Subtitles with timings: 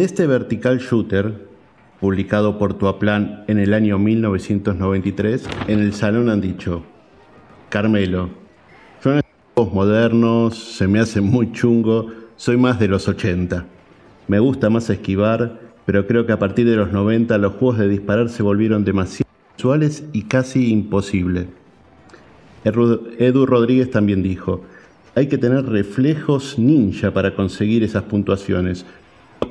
[0.00, 1.34] Este vertical shooter,
[2.00, 6.84] publicado por Tuaplan en el año 1993, en el salón han dicho,
[7.68, 8.30] Carmelo,
[9.02, 9.20] son
[9.54, 12.06] juegos modernos, se me hace muy chungo,
[12.36, 13.66] soy más de los 80.
[14.26, 17.90] Me gusta más esquivar, pero creo que a partir de los 90 los juegos de
[17.90, 21.44] disparar se volvieron demasiado visuales y casi imposibles.
[22.64, 24.62] Edu Rodríguez también dijo,
[25.14, 28.86] hay que tener reflejos ninja para conseguir esas puntuaciones.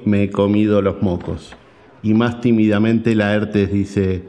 [0.05, 1.55] Me he comido los mocos.
[2.01, 4.23] Y más tímidamente la Ertes dice,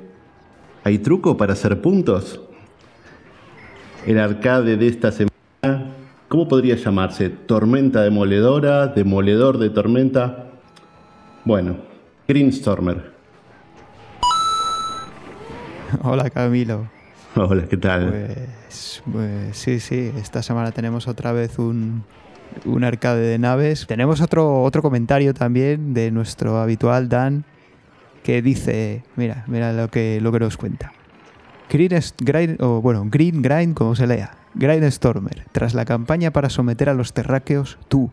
[0.85, 2.41] ¿hay truco para hacer puntos?
[4.07, 5.95] El arcade de esta semana,
[6.29, 7.29] ¿cómo podría llamarse?
[7.31, 8.89] ¿Tormenta demoledora?
[8.89, 10.47] ¿Demoledor de tormenta?
[11.45, 11.77] Bueno,
[12.27, 13.13] Greenstormer.
[16.03, 16.89] Hola Camilo.
[17.37, 18.11] Hola, ¿qué tal?
[18.11, 22.03] Pues, pues, sí, sí, esta semana tenemos otra vez un,
[22.65, 23.87] un arcade de naves.
[23.87, 27.45] Tenemos otro, otro comentario también de nuestro habitual Dan
[28.23, 30.93] que dice, mira, mira lo que, lo que nos cuenta.
[31.71, 34.37] Green, grind, o bueno, Green Grind, como se lea.
[34.91, 35.47] Stormer.
[35.53, 38.11] tras la campaña para someter a los terráqueos, tú,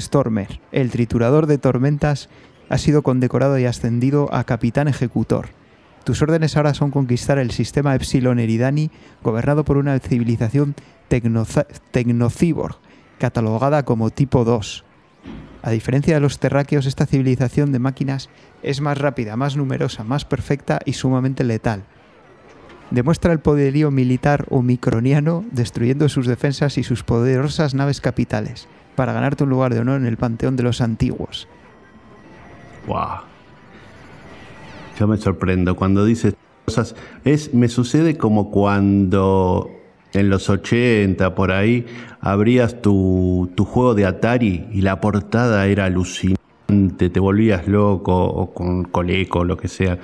[0.00, 2.28] Stormer, el triturador de tormentas,
[2.68, 5.48] has sido condecorado y ascendido a capitán ejecutor.
[6.04, 8.90] Tus órdenes ahora son conquistar el sistema Epsilon Eridani,
[9.22, 10.74] gobernado por una civilización
[11.92, 12.78] tecnociborg,
[13.22, 14.84] catalogada como tipo 2.
[15.62, 18.30] A diferencia de los terráqueos, esta civilización de máquinas
[18.64, 21.84] es más rápida, más numerosa, más perfecta y sumamente letal.
[22.90, 28.66] Demuestra el poderío militar omicroniano destruyendo sus defensas y sus poderosas naves capitales
[28.96, 31.46] para ganarte un lugar de honor en el panteón de los antiguos.
[32.88, 33.20] Wow.
[34.98, 36.34] Yo me sorprendo cuando dices
[36.64, 36.96] cosas.
[37.24, 39.70] Es, me sucede como cuando
[40.14, 41.86] en los 80, por ahí,
[42.20, 48.52] abrías tu, tu juego de Atari y la portada era alucinante, te volvías loco, o
[48.52, 49.98] con Coleco, lo que sea,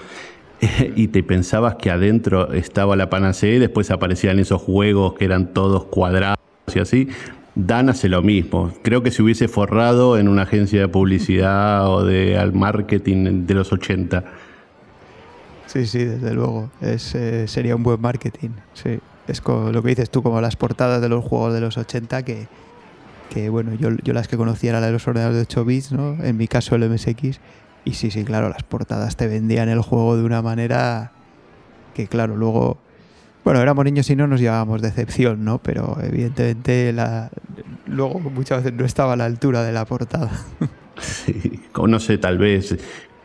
[0.96, 5.52] y te pensabas que adentro estaba la panacea y después aparecían esos juegos que eran
[5.52, 6.38] todos cuadrados
[6.74, 7.08] y así.
[7.54, 8.72] Dan hace lo mismo.
[8.82, 13.54] Creo que se hubiese forrado en una agencia de publicidad o de al marketing de
[13.54, 14.24] los 80.
[15.66, 16.70] Sí, sí, desde luego.
[16.80, 18.50] Es, eh, sería un buen marketing.
[18.74, 19.00] Sí.
[19.28, 22.48] Es lo que dices tú, como las portadas de los juegos de los 80, que,
[23.30, 26.16] que bueno, yo, yo las que conocía eran de los ordenadores de 8 bits, ¿no?
[26.24, 27.38] En mi caso el MSX.
[27.84, 31.12] Y sí, sí, claro, las portadas te vendían el juego de una manera
[31.94, 32.78] que, claro, luego...
[33.44, 35.58] Bueno, éramos niños y no nos llevábamos decepción, ¿no?
[35.58, 37.30] Pero evidentemente la,
[37.86, 40.30] luego muchas veces no estaba a la altura de la portada.
[41.00, 42.76] Sí, no sé, tal vez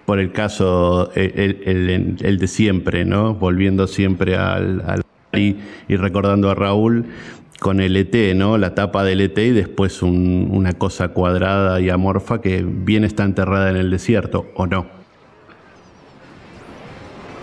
[0.06, 3.34] por el caso, el, el, de siempre, ¿no?
[3.34, 5.04] Volviendo siempre al
[5.34, 5.58] y,
[5.96, 7.06] recordando a Raúl
[7.60, 8.58] con el ET, ¿no?
[8.58, 13.70] La tapa del ET y después una cosa cuadrada y amorfa que bien está enterrada
[13.70, 14.86] en el desierto, ¿o no?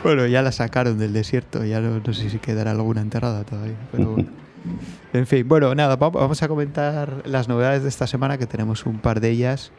[0.02, 4.16] Bueno, ya la sacaron del desierto, ya no, sé si quedará alguna enterrada todavía, pero
[5.12, 8.98] En fin, bueno, nada, vamos a comentar las novedades de esta semana, que tenemos un
[8.98, 9.72] par de ellas.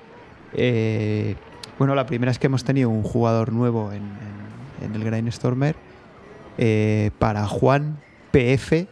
[0.54, 1.36] Eh,
[1.78, 4.04] bueno, la primera es que hemos tenido un jugador nuevo en,
[4.82, 5.76] en, el Grindstormer
[6.58, 7.98] eh, para Juan
[8.32, 8.88] PF,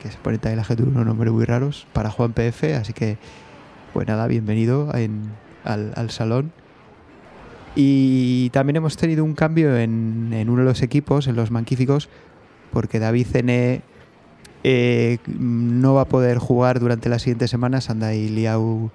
[0.00, 3.18] que se pone también la gente unos nombres muy raros, para Juan PF, así que
[3.92, 4.92] pues nada, bienvenido
[5.64, 6.52] al, salón.
[7.74, 12.08] Y también hemos tenido un cambio en, uno de los equipos, en los manquíficos,
[12.72, 13.82] porque David Cene
[14.64, 18.90] eh, no va a poder jugar durante las siguientes semanas, anda ahí liado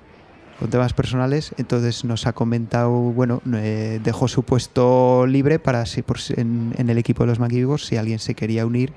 [0.60, 6.02] con temas personales, entonces nos ha comentado, bueno, eh, dejó su puesto libre para si
[6.02, 8.94] por, en, el equipo de los Manquívicos si alguien se quería unir,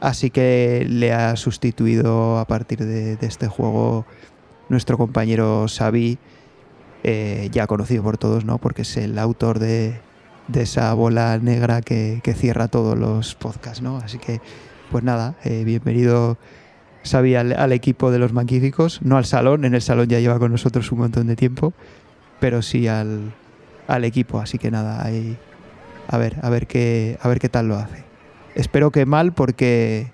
[0.00, 4.04] así que le ha sustituido a partir de, este juego
[4.68, 6.18] nuestro compañero Xavi,
[7.04, 8.58] eh, ya conocido por todos, ¿no?
[8.58, 10.00] Porque es el autor de,
[10.54, 13.96] esa bola negra que, cierra todos los podcasts, ¿no?
[13.98, 14.40] Así que,
[14.90, 16.36] pues nada, eh, bienvenido
[17.02, 20.52] sabía al, equipo de los magníficos, no al salón, en el salón ya lleva con
[20.52, 21.72] nosotros un montón de tiempo,
[22.40, 23.32] pero sí al,
[24.02, 25.36] equipo, así que nada, ahí,
[26.08, 28.04] a ver, a ver qué, a ver qué tal lo hace.
[28.54, 30.12] Espero que mal porque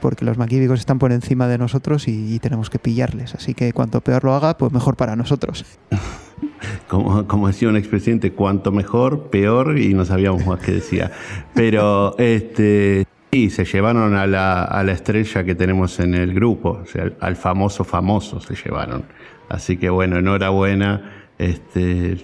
[0.00, 4.00] porque los magníficos están por encima de nosotros y, tenemos que pillarles, así que cuanto
[4.00, 5.64] peor lo haga, pues mejor para nosotros.
[6.88, 11.10] Como, como decía un expresidente, cuanto mejor, peor, y no sabíamos más qué decía.
[11.54, 16.82] Pero este Sí, se llevaron a la, estrella que tenemos en el grupo,
[17.18, 19.04] al, famoso famoso se llevaron.
[19.48, 21.30] Así que bueno, enhorabuena.
[21.38, 22.18] Este,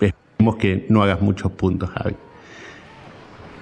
[0.00, 2.14] esperemos que no hagas muchos puntos, Javi.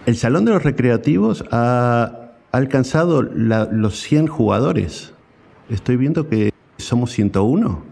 [0.04, 5.14] El Salón de los Recreativos ha alcanzado los 100 jugadores.
[5.70, 7.82] Estoy viendo que somos 101.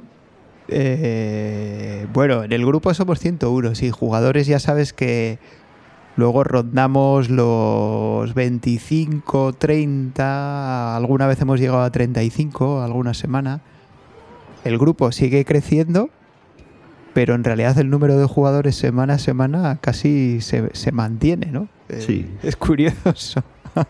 [0.69, 5.39] Eh, bueno, en el grupo somos 101, sí, jugadores ya sabes que
[6.17, 13.61] luego rondamos los 25, 30, alguna vez hemos llegado a 35, alguna semana.
[14.65, 16.11] El grupo sigue creciendo,
[17.13, 21.69] pero en realidad el número de jugadores semana a semana casi se, se mantiene, ¿no?
[21.89, 22.27] Eh, sí.
[22.43, 23.43] Es curioso.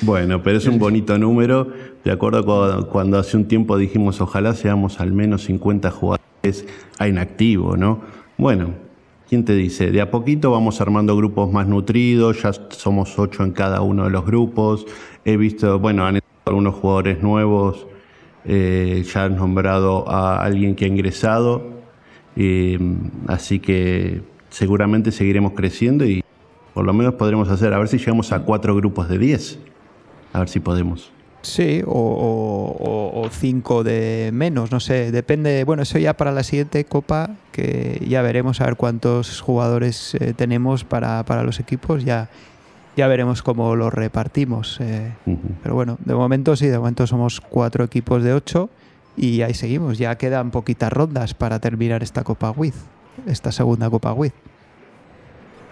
[0.00, 1.68] Bueno, pero es un bonito número.
[2.04, 6.66] De acuerdo con cuando hace un tiempo dijimos ojalá seamos al menos 50 jugadores
[6.98, 8.00] a inactivo, ¿no?
[8.36, 8.70] Bueno,
[9.34, 9.90] ¿quién te dice?
[9.90, 14.10] De a poquito vamos armando grupos más nutridos, ya somos ocho en cada uno de
[14.10, 14.86] los grupos.
[15.24, 17.84] He visto, bueno, han entrado algunos jugadores nuevos,
[18.44, 21.64] eh, ya han nombrado a alguien que ha ingresado,
[22.36, 22.78] eh,
[23.26, 26.22] así que seguramente seguiremos creciendo y
[26.72, 29.58] por lo menos podremos hacer, a ver si llegamos a cuatro grupos de 10.
[30.32, 31.13] A ver si podemos.
[31.44, 35.64] Sí, o, cinco de menos, no sé, depende.
[35.64, 40.32] Bueno, eso ya para la siguiente copa, que ya veremos a ver cuántos jugadores eh,
[40.34, 42.30] tenemos para, los equipos, ya,
[42.96, 44.80] ya veremos cómo los repartimos.
[44.80, 45.12] Eh.
[45.62, 48.70] Pero bueno, de momento sí, de momento somos cuatro equipos de ocho
[49.14, 49.98] y ahí seguimos.
[49.98, 52.74] Ya quedan poquitas rondas para terminar esta Copa WIZ,
[53.26, 54.32] esta segunda Copa WIZ.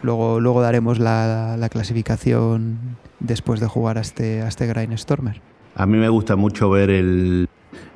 [0.03, 5.41] Luego, luego daremos la, la clasificación después de jugar a este, a este Stormer.
[5.75, 7.49] A mí me gusta mucho ver el,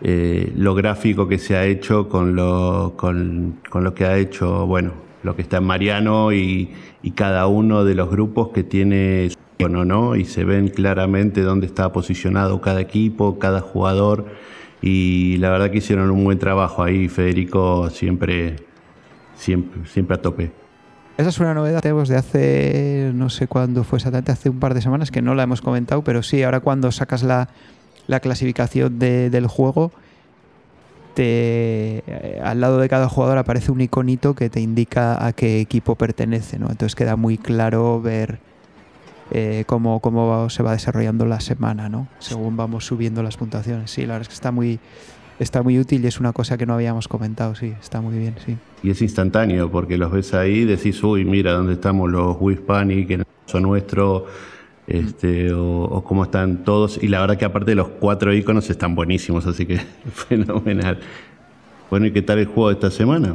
[0.03, 4.93] eh, lo gráfico que se ha hecho con lo, con, lo que ha hecho, bueno,
[5.23, 6.73] lo que está en Mariano y,
[7.15, 10.17] cada uno de los grupos que tiene su tono, ¿no?
[10.17, 14.27] Y se ven claramente dónde está posicionado cada equipo, cada jugador.
[14.83, 18.57] Y la verdad que hicieron un buen trabajo ahí, Federico, siempre,
[19.37, 20.66] siempre a tope.
[21.17, 24.75] Esa es una novedad tenemos de hace, no sé cuándo fue exactamente, hace un par
[24.75, 27.49] de semanas, que no la hemos comentado, pero sí, ahora cuando sacas la,
[28.21, 29.93] clasificación del juego,
[31.15, 35.61] te, eh, al lado de cada jugador aparece un iconito que te indica a qué
[35.61, 36.69] equipo pertenece, ¿no?
[36.69, 38.39] Entonces queda muy claro ver
[39.31, 42.07] eh, cómo, cómo se va desarrollando la semana, ¿no?
[42.19, 43.91] Según vamos subiendo las puntuaciones.
[43.91, 44.79] Sí, la verdad es que está muy,
[45.39, 48.35] está muy útil y es una cosa que no habíamos comentado, sí, está muy bien,
[48.45, 48.59] sí.
[48.87, 53.25] Y es instantáneo, porque los ves ahí, decís, uy, mira dónde estamos los Wispani, que
[53.47, 54.23] son nuestros,
[54.87, 56.97] este, o, cómo están todos.
[57.03, 59.79] Y la verdad que aparte los cuatro iconos están buenísimos, así que
[60.29, 61.01] fenomenal.
[61.91, 63.35] Bueno, ¿y qué tal el juego de esta semana?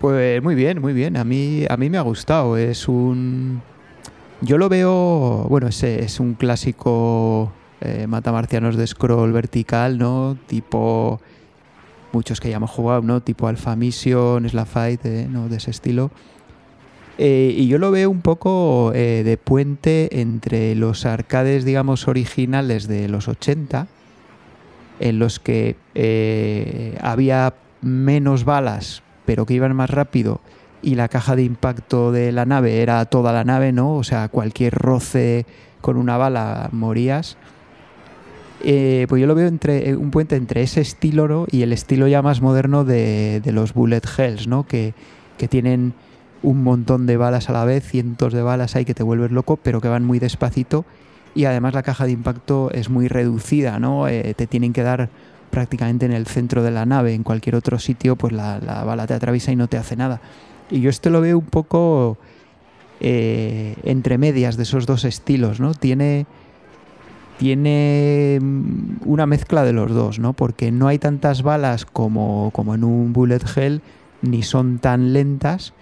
[0.00, 1.16] Pues muy bien, muy bien.
[1.16, 2.56] A mí, a mí me ha gustado.
[2.56, 3.62] Es un.
[4.40, 5.46] Yo lo veo.
[5.48, 10.36] Bueno, es, es un clásico eh, matamarcianos de scroll vertical, ¿no?
[10.48, 11.20] Tipo
[12.14, 13.20] muchos que ya hemos jugado, ¿no?
[13.20, 15.48] Tipo Alpha Mission, Slap Fight, eh, ¿no?
[15.48, 16.10] De ese estilo.
[17.18, 23.08] Eh, y yo lo veo un poco de puente entre los arcades, digamos, originales de
[23.08, 23.86] los 80,
[24.98, 25.76] en los que
[27.00, 30.40] había menos balas, pero que iban más rápido,
[30.84, 33.94] y la caja de impacto de la nave era toda la nave, ¿no?
[33.94, 35.46] O sea, cualquier roce
[35.80, 37.36] con una bala morías.
[38.66, 42.08] Eh, pues yo lo veo entre eh, un puente entre ese estilo y el estilo
[42.08, 44.66] ya más moderno de, los bullet hells, ¿no?
[44.66, 44.94] Que,
[45.50, 45.92] tienen
[46.42, 49.58] un montón de balas a la vez, cientos de balas ahí que te vuelves loco,
[49.62, 50.86] pero que van muy despacito
[51.34, 54.08] y además la caja de impacto es muy reducida, ¿no?
[54.08, 55.10] Eh, te tienen que dar
[55.50, 59.12] prácticamente en el centro de la nave, en cualquier otro sitio pues la, bala te
[59.12, 60.22] atraviesa y no te hace nada.
[60.70, 62.16] Y yo esto lo veo un poco
[63.00, 65.74] entre medias de esos dos estilos, ¿no?
[65.74, 66.24] Tiene
[67.38, 70.32] tiene mm, una mezcla de los dos, ¿no?
[70.32, 73.80] Porque no hay tantas balas como, como en un bullet hell,
[74.22, 75.72] ni son tan lentas,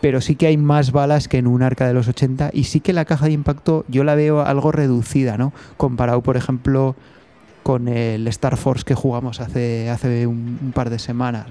[0.00, 2.80] pero sí que hay más balas que en un arca de los 80 y sí
[2.80, 5.52] que la caja de impacto yo la veo algo reducida, ¿no?
[5.76, 6.96] Comparado, por ejemplo,
[7.62, 11.46] con el Star Force que jugamos hace, hace un, par de semanas.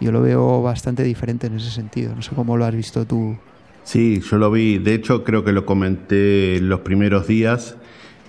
[0.00, 2.14] Yo lo veo bastante diferente en ese sentido.
[2.14, 3.36] No sé cómo lo has visto tú.
[3.84, 4.78] Sí, yo lo vi.
[4.78, 7.76] De hecho, creo que lo comenté los primeros días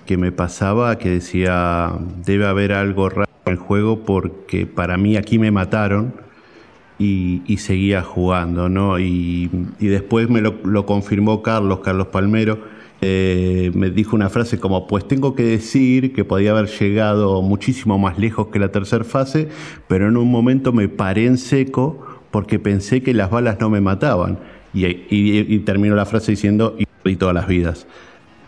[0.06, 1.92] que me pasaba que decía,
[2.24, 6.14] debe haber algo raro en el juego porque para mí aquí me mataron
[6.98, 8.98] y, seguía jugando, ¿no?
[8.98, 12.60] Y, después me lo, confirmó Carlos, Carlos Palmero,
[13.00, 17.98] eh, me dijo una frase como, pues tengo que decir que podía haber llegado muchísimo
[17.98, 19.48] más lejos que la tercera fase,
[19.88, 23.80] pero en un momento me paré en seco porque pensé que las balas no me
[23.80, 24.38] mataban.
[24.72, 27.86] Y, y, terminó la frase diciendo, y todas las vidas.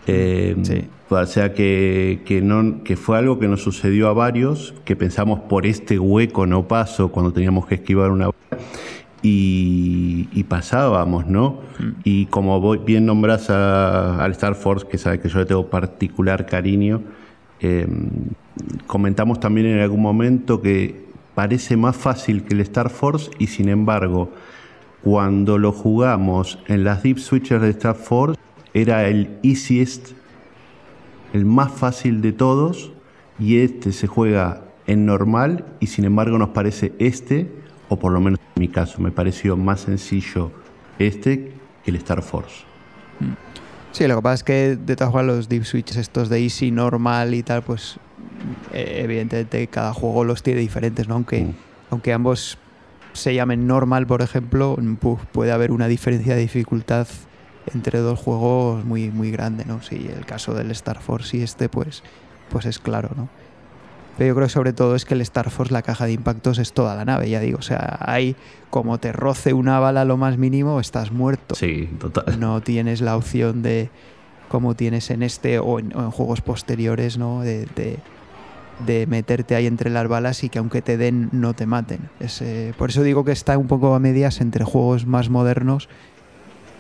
[0.06, 0.84] Eh, sí.
[1.10, 5.40] O sea que, que, no, que fue algo que nos sucedió a varios, que pensamos
[5.40, 8.30] por este hueco no paso cuando teníamos que esquivar una
[9.22, 11.60] y, y pasábamos, ¿no?
[11.78, 11.90] Mm.
[12.04, 17.02] Y como bien nombras al Star Force, que sabe que yo le tengo particular cariño,
[17.60, 18.10] em,
[18.86, 23.68] comentamos también en algún momento que parece más fácil que el Star Force y sin
[23.68, 24.30] embargo,
[25.02, 28.38] cuando lo jugamos en las Deep Switchers de Star Force,
[28.74, 30.10] era el easiest,
[31.32, 32.92] el más fácil de todos
[33.38, 37.50] y este se juega en normal y sin embargo nos parece este,
[37.88, 40.52] o por lo menos en mi caso, me pareció más sencillo
[40.98, 41.52] este
[41.84, 42.64] que el Star Force.
[43.92, 46.70] Sí, lo que pasa es que de todas formas los deep switches estos de easy,
[46.70, 47.96] normal y tal, pues
[48.72, 51.14] eh, evidentemente cada juego los tiene diferentes, ¿no?
[51.14, 51.54] Aunque, Mm.
[51.90, 52.58] aunque ambos
[53.12, 54.76] se llamen normal, por ejemplo,
[55.32, 57.06] puede haber una diferencia de dificultad
[57.72, 59.80] entre dos juegos muy, muy grande, ¿no?
[59.82, 62.02] Sí, el caso del Star Force y este, pues,
[62.50, 63.28] pues es claro, ¿no?
[64.16, 66.58] Pero yo creo que sobre todo es que el Star Force, la caja de impactos
[66.58, 67.58] es toda la nave, ya digo.
[67.58, 68.36] O sea, hay
[68.70, 71.56] como te roce una bala lo más mínimo, estás muerto.
[71.56, 72.38] Sí, total.
[72.38, 73.90] No tienes la opción de,
[74.48, 77.40] como tienes en este o en, o en juegos posteriores, ¿no?
[77.40, 77.98] De, de-
[78.86, 82.08] de meterte ahí entre las balas y que aunque te den, no te maten.
[82.18, 85.88] Es, eh, por eso digo que está un poco a medias entre juegos más modernos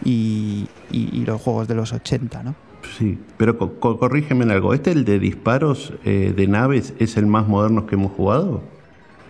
[0.04, 2.54] y, y- y los juegos de los 80, ¿no?
[2.98, 4.74] Sí, pero co- co- corrígeme en algo.
[4.74, 8.62] ¿Este, el de disparos eh, de naves, es el más moderno que hemos jugado?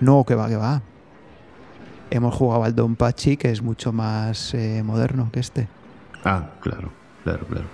[0.01, 0.83] No, que va, que va.
[2.11, 5.69] Hemos jugado al Don Pachi, que es mucho más eh, moderno que este.
[6.25, 6.91] Ah, claro,
[7.23, 7.67] claro, claro.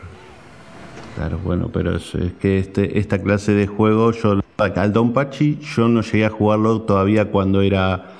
[1.16, 5.58] Claro, bueno, pero es, es que este, esta clase de juego, yo al Don Pachi,
[5.58, 8.12] yo no llegué a jugarlo todavía cuando era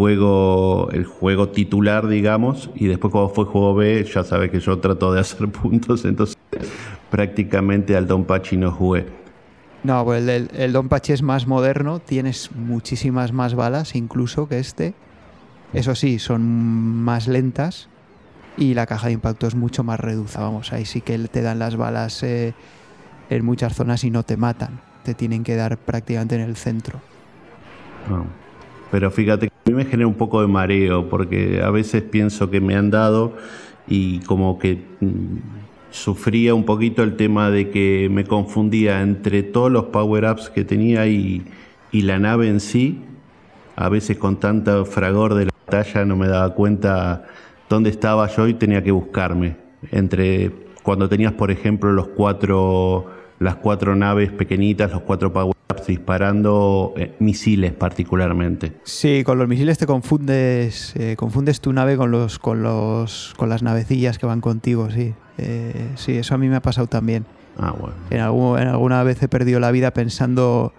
[0.00, 4.78] juego, el juego titular, digamos, y después cuando fue juego B, ya sabes que yo
[4.78, 6.38] trato de hacer puntos, entonces
[7.10, 9.04] prácticamente al Don Pachi no jugué.
[9.84, 14.58] No, pues el, el, Don Pachi es más moderno, tienes muchísimas más balas incluso que
[14.58, 14.94] este.
[15.74, 17.90] Eso sí, son más lentas
[18.56, 20.40] y la caja de impacto es mucho más reducida.
[20.40, 22.54] Vamos, ahí sí que te dan las balas eh,
[23.28, 24.80] en muchas zonas y no te matan.
[25.02, 27.00] Te tienen que dar prácticamente en el centro.
[28.08, 28.49] No.
[28.90, 32.50] Pero fíjate que a mí me genera un poco de mareo, porque a veces pienso
[32.50, 33.36] que me han dado
[33.86, 35.36] y como que mm,
[35.90, 41.06] sufría un poquito el tema de que me confundía entre todos los power-ups que tenía
[41.06, 41.44] y,
[41.92, 43.02] y la nave en sí.
[43.76, 47.24] A veces con tanto fragor de la batalla no me daba cuenta
[47.68, 49.56] dónde estaba yo y tenía que buscarme.
[49.90, 50.50] Entre
[50.82, 53.06] cuando tenías, por ejemplo, los cuatro,
[53.40, 58.74] las cuatro naves pequeñitas, los cuatro power-ups disparando eh, misiles particularmente.
[58.84, 63.48] Sí, con los misiles te confundes, eh, confundes tu nave con los, con los, con
[63.48, 65.14] las navecillas que van contigo, sí.
[65.38, 67.24] Eh, sí, eso a mí me ha pasado también.
[67.58, 67.94] Ah, bueno.
[68.10, 70.72] En, algún- en alguna vez he perdido la vida pensando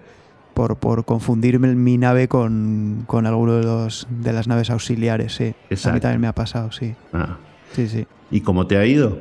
[0.54, 5.44] por, por confundirme mi nave con, con alguno de, los, de las naves auxiliares, sí.
[5.46, 6.02] A mí Exacto.
[6.02, 6.94] también me ha pasado, sí.
[7.12, 7.38] Ah.
[7.74, 8.06] Sí, sí.
[8.30, 9.18] ¿Y cómo te ha ido?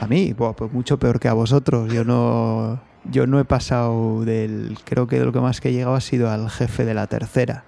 [0.00, 1.92] A mí, buah, pues mucho peor que a vosotros.
[1.92, 4.76] Yo no, yo no he pasado del.
[4.84, 7.06] Creo que de lo que más que he llegado ha sido al jefe de la
[7.06, 7.64] tercera.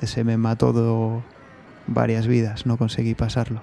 [0.00, 1.22] Ese me mató do-
[1.86, 3.62] varias vidas, no conseguí pasarlo.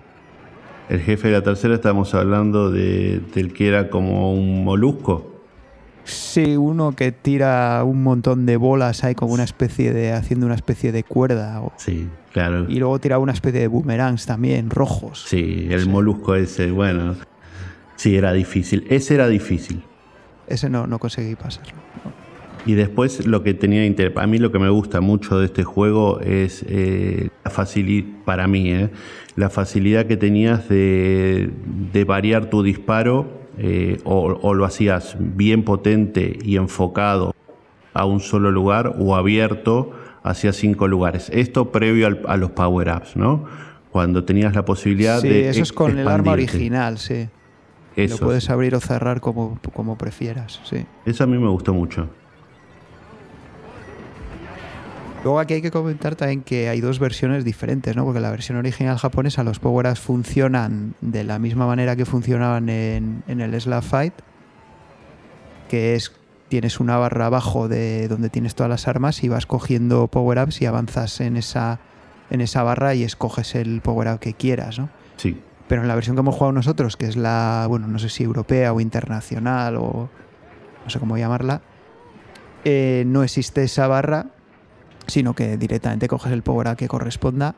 [0.90, 5.30] El jefe de la tercera estamos hablando de, del que era como un molusco.
[6.04, 10.12] Sí, uno que tira un montón de bolas ahí como una especie de.
[10.14, 11.62] haciendo una especie de cuerda.
[11.62, 12.66] o- Sí, claro.
[12.68, 15.24] y luego tira una especie de boomerangs también, rojos.
[15.28, 17.16] Sí, el molusco ese, bueno.
[17.96, 18.86] Sí, era difícil.
[18.90, 19.84] Ese era difícil.
[20.48, 21.74] Ese no, no conseguí pasarlo.
[22.66, 25.64] Y después lo que tenía inter- a mí lo que me gusta mucho de este
[25.66, 28.90] juego es eh, la facilidad, para mí, eh,
[29.36, 31.50] la facilidad que tenías de,
[31.92, 37.36] de variar tu disparo eh, o, o lo hacías bien potente y enfocado
[37.94, 39.92] a un solo lugar o abierto
[40.24, 41.30] hacia cinco lugares.
[41.34, 43.44] Esto previo al- a los power-ups, ¿no?
[43.92, 45.50] Cuando tenías la posibilidad Sí, de...
[45.50, 47.28] eso es con el arma original, sí.
[47.96, 50.86] Eso, Lo puedes abrir o cerrar como, como prefieras, sí.
[51.06, 52.10] eso a mí me gustó mucho.
[55.24, 58.04] Luego aquí hay que comentar también que hay dos versiones diferentes, ¿no?
[58.04, 63.24] Porque la versión original japonesa los power-ups funcionan de la misma manera que funcionaban en,
[63.28, 64.14] en el Slap Fight,
[65.70, 66.12] que es
[66.50, 70.66] tienes una barra abajo de donde tienes todas las armas y vas cogiendo power-ups y
[70.66, 71.80] avanzas en esa,
[72.30, 74.90] en esa barra y escoges el power-up que quieras, ¿no?
[75.18, 75.38] Sí.
[75.68, 78.24] Pero en la versión que hemos jugado nosotros, que es la, bueno, no sé si
[78.24, 80.10] europea o internacional o
[80.84, 81.62] no sé cómo llamarla,
[82.66, 84.28] eh, no existe esa barra,
[85.08, 87.56] sino que directamente coges el power up que corresponda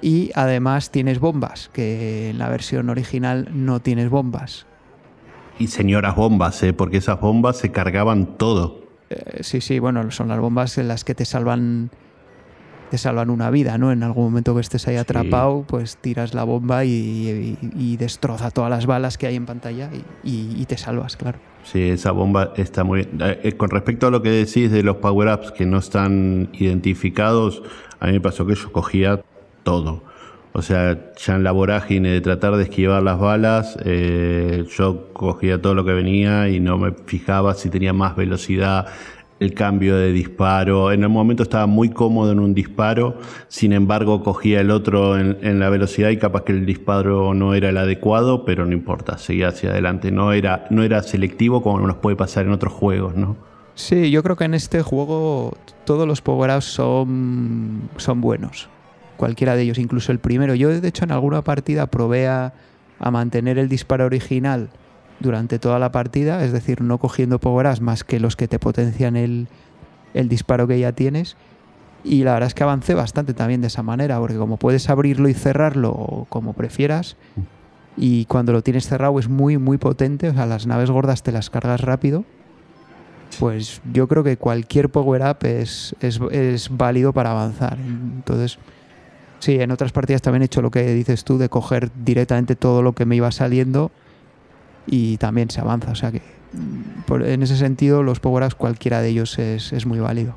[0.00, 4.66] y además tienes bombas, que en la versión original no tienes bombas.
[5.58, 6.72] Y señoras bombas, ¿eh?
[6.72, 8.84] porque esas bombas se cargaban todo.
[9.10, 11.90] Eh, sí, sí, bueno, son las bombas en las que te salvan
[12.90, 13.92] te salvan una vida, ¿no?
[13.92, 18.86] En algún momento que estés ahí atrapado, pues tiras la bomba y, destroza todas las
[18.86, 19.90] balas que hay en pantalla
[20.22, 21.38] y, te salvas, claro.
[21.64, 23.20] Sí, esa bomba está muy bien.
[23.20, 27.62] Eh, eh, con respecto a lo que decís de los power-ups que no están identificados,
[28.00, 29.22] a mí me pasó que yo cogía
[29.64, 30.02] todo.
[30.52, 35.60] O sea, ya en la vorágine de tratar de esquivar las balas, eh, yo cogía
[35.60, 38.86] todo lo que venía y no me fijaba si tenía más velocidad,
[39.40, 40.92] el cambio de disparo.
[40.92, 43.18] En el momento estaba muy cómodo en un disparo,
[43.48, 47.68] sin embargo cogía el otro en, la velocidad y capaz que el disparo no era
[47.68, 50.10] el adecuado, pero no importa, seguía hacia adelante.
[50.10, 53.36] No era, no era selectivo como nos puede pasar en otros juegos, ¿no?
[53.74, 58.68] Sí, yo creo que en este juego todos los power-ups son, son buenos.
[59.16, 60.54] Cualquiera de ellos, incluso el primero.
[60.54, 62.52] Yo de hecho en alguna partida probé a
[63.00, 64.70] mantener el disparo original
[65.20, 69.16] durante toda la partida, es decir, no cogiendo power más que los que te potencian
[69.16, 69.48] el,
[70.14, 71.36] disparo que ya tienes.
[72.04, 75.28] Y la verdad es que avancé bastante también de esa manera, porque como puedes abrirlo
[75.28, 77.16] y cerrarlo como prefieras,
[77.96, 81.32] y cuando lo tienes cerrado es muy, muy potente, o sea, las naves gordas te
[81.32, 82.24] las cargas rápido,
[83.40, 87.76] pues yo creo que cualquier power-up es, es, es, válido para avanzar.
[87.78, 88.58] Entonces,
[89.40, 92.82] sí, en otras partidas también he hecho lo que dices tú, de coger directamente todo
[92.82, 93.90] lo que me iba saliendo
[94.90, 95.92] y también se avanza.
[95.92, 96.22] O sea que
[97.10, 100.36] en ese sentido los power-ups cualquiera de ellos es, muy válido.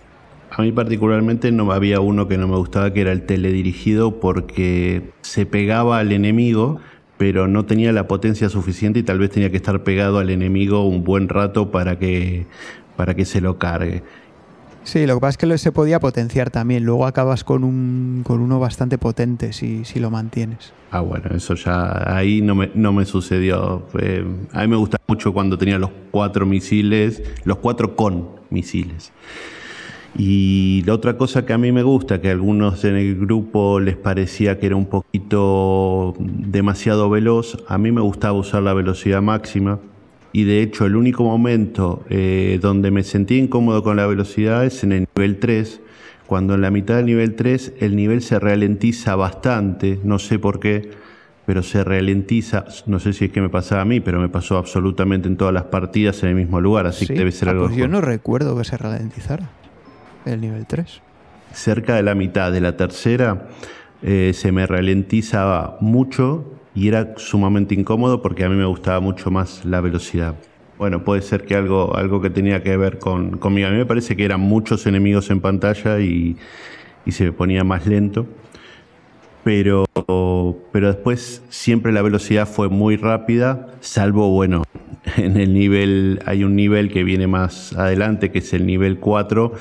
[0.52, 5.12] A mí particularmente no había uno que no me gustaba, que era el teledirigido, porque
[5.22, 6.80] se pegaba al enemigo,
[7.18, 10.86] pero no tenía la potencia suficiente y tal vez tenía que estar pegado al enemigo
[10.86, 12.48] un buen rato para que,
[12.98, 14.04] para que se lo cargue.
[14.84, 16.84] Sí, lo que pasa es que se podía potenciar también.
[16.84, 20.74] Luego acabas con, un, con uno bastante potente si, si lo mantienes.
[20.90, 23.88] Ah, bueno, eso ya ahí no me, no me sucedió.
[24.52, 29.14] a mí me gusta mucho cuando tenía los cuatro misiles, los cuatro con misiles.
[30.18, 33.80] Y la otra cosa que a mí me gusta, que a algunos en el grupo
[33.80, 39.22] les parecía que era un poquito demasiado veloz, a mí me gustaba usar la velocidad
[39.22, 39.80] máxima
[40.34, 44.84] y de hecho el único momento eh, donde me sentí incómodo con la velocidad es
[44.84, 45.82] en el nivel 3,
[46.28, 50.60] cuando en la mitad del nivel 3 el nivel se ralentiza bastante, no sé por
[50.60, 50.92] qué,
[51.46, 54.58] pero se ralentiza, no sé si es que me pasaba a mí, pero me pasó
[54.58, 57.66] absolutamente en todas las partidas en el mismo lugar, así que debe ser ah, algo...
[57.66, 59.50] Pues yo no recuerdo que se ralentizara
[60.26, 61.02] el nivel 3.
[61.52, 63.50] Cerca de la mitad de la tercera
[64.04, 69.32] eh, se me ralentizaba mucho y era sumamente incómodo porque a mí me gustaba mucho
[69.32, 70.36] más la velocidad.
[70.78, 73.68] Bueno, puede ser que algo, algo que tenía que ver con, conmigo.
[73.68, 76.38] A mí me parece que eran muchos enemigos en pantalla y,
[77.08, 78.26] se me ponía más lento.
[79.44, 79.86] Pero,
[80.72, 84.64] pero después siempre la velocidad fue muy rápida, salvo, bueno,
[85.18, 89.54] en el nivel, hay un nivel que viene más adelante, que es el nivel 4,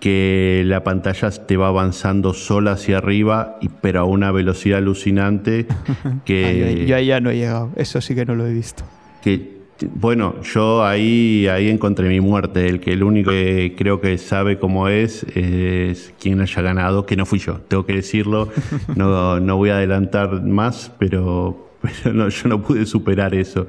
[0.00, 5.66] que la pantalla te va avanzando sola hacia arriba, y, pero a una velocidad alucinante
[6.24, 6.84] que...
[6.86, 8.84] yo ahí ya no he llegado, eso sí que no lo he visto.
[9.22, 9.56] Que,
[9.94, 14.58] bueno, yo ahí, ahí encontré mi muerte, el que el único que creo que sabe
[14.58, 18.50] cómo es es quien haya ganado, que no fui yo, tengo que decirlo,
[18.96, 21.65] no, no voy a adelantar más, pero
[22.02, 23.66] pero no, yo no pude superar eso.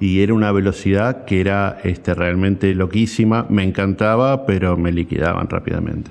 [0.00, 6.10] Y era una velocidad que era este, realmente loquísima, me encantaba, pero me liquidaban rápidamente.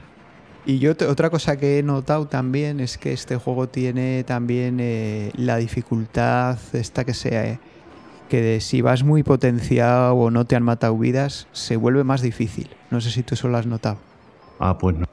[0.66, 5.32] Y yo otra cosa que he notado también es que este juego tiene también eh,
[5.36, 7.60] la dificultad esta que sea
[8.30, 12.22] que de si vas muy potenciado o no te han matado vidas, se vuelve más
[12.22, 12.70] difícil.
[12.90, 13.98] No sé si tú eso lo has notado.
[14.60, 15.06] Ah, pues no.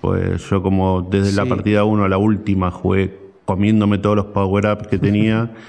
[0.00, 4.88] Pues yo como desde la partida 1 a la última jugué comiéndome todos los power-ups
[4.88, 5.50] que tenía.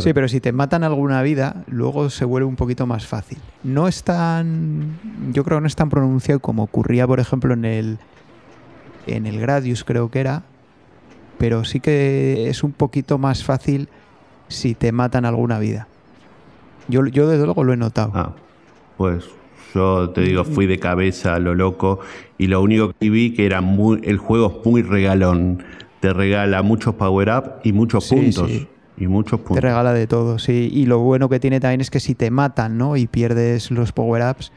[0.00, 3.38] Sí, pero si te matan alguna vida, luego se vuelve un poquito más fácil.
[3.62, 4.98] No es tan.
[5.32, 7.98] Yo creo que no es tan pronunciado como ocurría, por ejemplo, en el.
[9.06, 10.42] En el Gradius, creo que era.
[11.38, 13.88] Pero sí que es un poquito más fácil
[14.48, 15.88] si te matan alguna vida.
[16.88, 18.12] Yo, yo desde luego lo he notado.
[18.14, 18.34] Ah,
[18.98, 19.24] pues
[19.74, 22.00] yo te digo, fui de cabeza a lo loco
[22.36, 25.62] y lo único que vi que era muy, el juego es muy regalón.
[26.02, 28.50] Te regala muchos power-up y muchos puntos.
[28.96, 29.54] Y muchos puntos.
[29.54, 30.68] Te regala de todo, sí.
[30.72, 32.96] Y lo bueno que tiene también es que si te matan, ¿no?
[32.96, 34.50] Y pierdes los power-ups,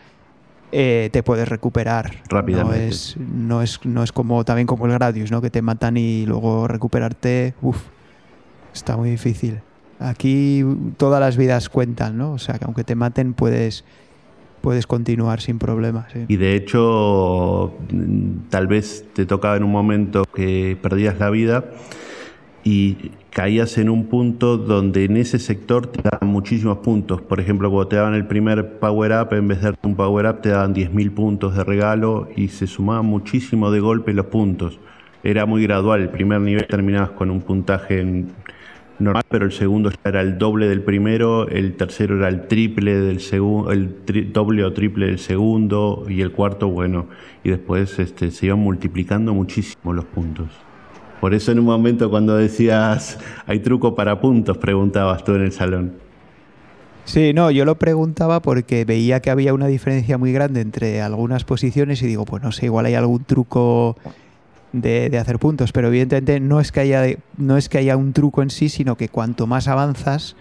[0.71, 2.15] eh, te puedes recuperar.
[2.29, 2.79] Rápidamente.
[2.79, 5.39] No es, no es, no es como también como el Gradius, ¿no?
[5.39, 7.77] Que te matan y luego recuperarte, uff,
[8.73, 9.60] está muy difícil.
[9.99, 10.65] Aquí
[10.97, 12.31] todas las vidas cuentan, ¿no?
[12.34, 13.86] O sea, que aunque te maten puedes
[14.65, 16.08] puedes continuar sin problemas.
[16.28, 17.71] Y de hecho,
[18.49, 21.65] tal vez te tocaba en un momento que perdías la vida
[22.63, 27.21] y caías en un punto donde en ese sector te daban muchísimos puntos.
[27.21, 30.25] Por ejemplo, cuando te daban el primer power up, en vez de darte un power
[30.25, 34.80] up, te daban 10.000 puntos de regalo y se sumaban muchísimo de golpe los puntos.
[35.23, 36.01] era muy gradual.
[36.01, 38.25] El primer nivel terminabas con un puntaje
[38.99, 43.19] normal, pero el segundo era el doble del primero, el tercero era el triple del
[43.19, 43.95] segundo, el
[44.31, 47.08] doble o triple del segundo, y el cuarto, bueno,
[47.43, 50.47] y después este, se iban multiplicando muchísimo los puntos.
[51.21, 55.51] Por eso en un momento cuando decías, hay truco para puntos, preguntabas tú en el
[55.51, 55.93] salón.
[57.05, 61.43] Sí, no, yo lo preguntaba porque veía que había una diferencia muy grande entre algunas
[61.43, 63.95] posiciones y digo, pues no sé, igual hay algún truco
[64.82, 67.04] de, hacer puntos, pero evidentemente no es, que haya,
[67.38, 70.36] no es que haya un truco en sí, sino que cuanto más avanzas,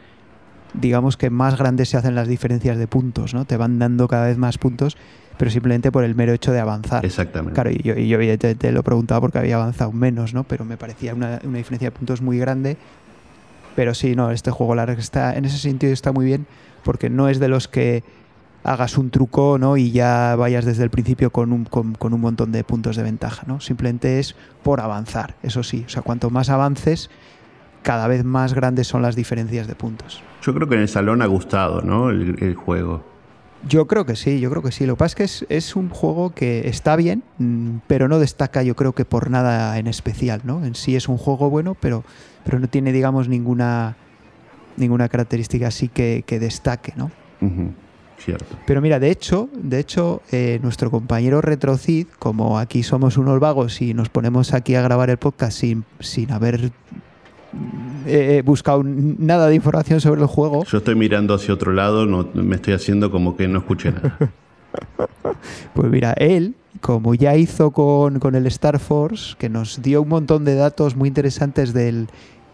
[0.74, 3.44] digamos que más grandes se hacen las diferencias de puntos, ¿no?
[3.44, 4.96] Te van dando cada vez más puntos,
[5.38, 7.04] pero simplemente por el mero hecho de avanzar.
[7.04, 7.54] Exactamente.
[7.54, 10.44] Claro, y yo, y yo evidentemente lo preguntaba porque había avanzado menos, ¿no?
[10.44, 12.76] Pero me parecía una, una diferencia de puntos muy grande.
[13.76, 16.46] Pero sí, no, este juego largo está, en ese sentido está muy bien,
[16.84, 18.04] porque no es de los que
[18.64, 19.76] hagas un truco ¿no?
[19.76, 23.44] y ya vayas desde el principio con un, con, un montón de puntos de ventaja.
[23.46, 23.60] ¿no?
[23.60, 25.84] Simplemente es por avanzar, eso sí.
[25.86, 27.10] O sea, cuanto más avances,
[27.82, 30.22] cada vez más grandes son las diferencias de puntos.
[30.42, 32.10] Yo creo que en el salón ha gustado ¿no?
[32.10, 33.04] el, juego.
[33.68, 34.86] Yo creo que sí, yo creo que sí.
[34.86, 38.18] Lo que pasa es que es, es, un juego que está bien, mm, pero no
[38.18, 40.64] destaca yo creo que por nada en especial, ¿no?
[40.64, 42.04] En sí es un juego bueno, pero,
[42.44, 43.96] pero no tiene, digamos, ninguna,
[44.76, 47.10] ninguna característica así que, que destaque, ¿no?
[48.66, 53.80] Pero mira, de hecho, de hecho, eh, nuestro compañero Retrocid, como aquí somos unos vagos
[53.82, 56.72] y nos ponemos aquí a grabar el podcast sin, sin haber
[58.06, 60.64] eh, buscado nada de información sobre el juego.
[60.64, 64.18] Yo estoy mirando hacia otro lado, no, me estoy haciendo como que no escuché nada.
[65.74, 70.08] pues mira, él, como ya hizo con, con, el Star Force, que nos dio un
[70.08, 72.08] montón de datos muy interesantes del,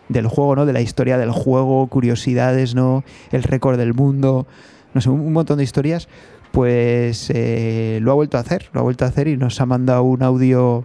[0.09, 0.67] del juego, ¿no?
[0.67, 3.05] De la historia del juego, curiosidades, ¿no?
[3.33, 4.47] El récord del mundo
[4.95, 6.09] no sé, un, montón de historias,
[6.53, 9.67] pues eh, lo ha vuelto a hacer, lo ha vuelto a hacer y nos ha
[9.67, 10.85] mandado un audio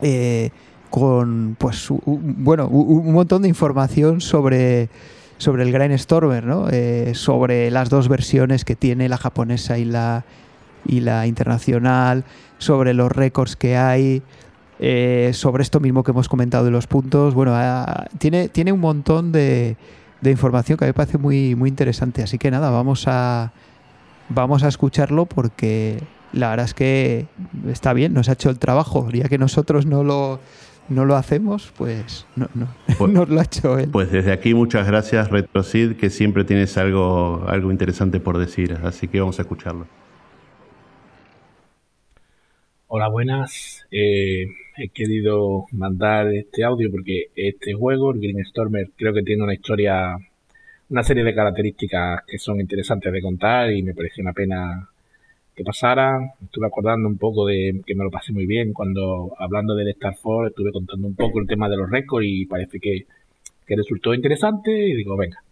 [0.00, 0.50] eh,
[0.90, 4.88] con, pues, bueno, un, montón de información sobre,
[5.36, 6.68] sobre el Grand Stormer, ¿no?
[6.70, 10.24] Eh, sobre las dos versiones que tiene la japonesa y la,
[10.86, 12.24] y la internacional,
[12.58, 14.22] sobre los récords que hay.
[15.32, 17.54] sobre esto mismo que hemos comentado de los puntos, bueno,
[18.18, 19.76] tiene, tiene un montón de,
[20.26, 22.22] de información que a mí me parece muy, muy interesante.
[22.22, 23.52] Así que nada, vamos a,
[24.28, 27.26] vamos a escucharlo porque la verdad es que
[27.68, 29.08] está bien, nos ha hecho el trabajo.
[29.10, 30.40] Ya que nosotros no lo,
[30.88, 33.88] no lo hacemos, pues no, no, pues, nos lo ha hecho él.
[33.90, 38.78] Pues desde aquí muchas gracias RetroCid, que siempre tienes algo, algo interesante por decir.
[38.82, 39.86] Así que vamos a escucharlo.
[42.88, 43.86] Hola, buenas.
[43.90, 49.42] Eh, he querido mandar este audio porque este juego, el Green Stormer, creo que tiene
[49.42, 50.16] una historia,
[50.90, 54.88] una serie de características que son interesantes de contar y me pareció una pena
[55.54, 56.34] que pasara.
[56.44, 60.14] Estuve acordando un poco de que me lo pasé muy bien cuando hablando del Star
[60.16, 63.06] Force estuve contando un poco el tema de los récords y parece que,
[63.66, 65.42] que resultó interesante y digo, venga,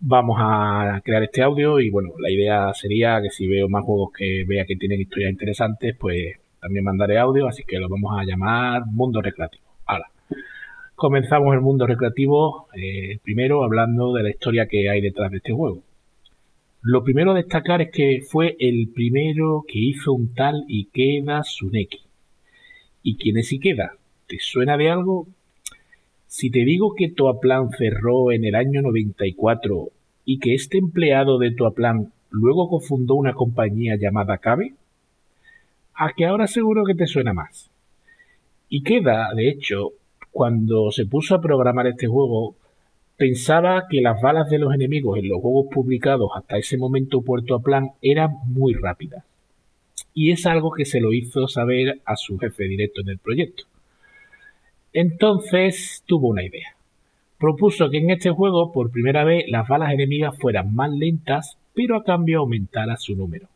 [0.00, 4.12] vamos a crear este audio y bueno, la idea sería que si veo más juegos
[4.16, 8.24] que vea que tienen historias interesantes, pues también mandaré audio, así que lo vamos a
[8.24, 9.64] llamar Mundo Recreativo.
[9.86, 10.10] Ahora,
[10.98, 15.52] comenzamos el mundo recreativo eh, primero hablando de la historia que hay detrás de este
[15.52, 15.82] juego.
[16.82, 22.00] Lo primero a destacar es que fue el primero que hizo un tal Ikeda Suneki.
[23.02, 23.92] ¿Y quién es Ikeda?
[24.26, 25.28] ¿Te suena de algo?
[26.26, 29.90] Si te digo que Toaplan cerró en el año 94
[30.24, 34.74] y que este empleado de Toaplan luego cofundó una compañía llamada Cabe,
[35.98, 37.70] a que ahora seguro que te suena más.
[38.68, 39.90] Y queda, de hecho,
[40.30, 42.54] cuando se puso a programar este juego,
[43.16, 47.56] pensaba que las balas de los enemigos en los juegos publicados hasta ese momento puerto
[47.56, 49.24] a plan eran muy rápidas.
[50.14, 53.64] Y es algo que se lo hizo saber a su jefe directo en el proyecto.
[54.92, 56.76] Entonces tuvo una idea.
[57.38, 61.96] Propuso que en este juego por primera vez las balas enemigas fueran más lentas, pero
[61.96, 63.48] a cambio aumentara su número.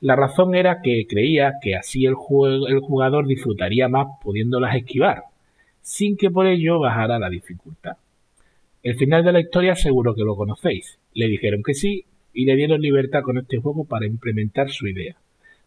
[0.00, 5.24] La razón era que creía que así el, jugador disfrutaría más pudiéndolas esquivar,
[5.80, 7.96] sin que por ello bajara la dificultad.
[8.82, 10.98] El final de la historia seguro que lo conocéis.
[11.14, 12.04] Le dijeron que sí
[12.34, 15.16] y le dieron libertad con este juego para implementar su idea.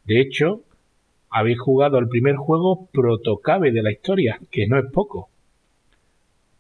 [0.05, 0.61] De hecho,
[1.29, 5.29] habéis jugado al primer juego protocabe de la historia, que no es poco.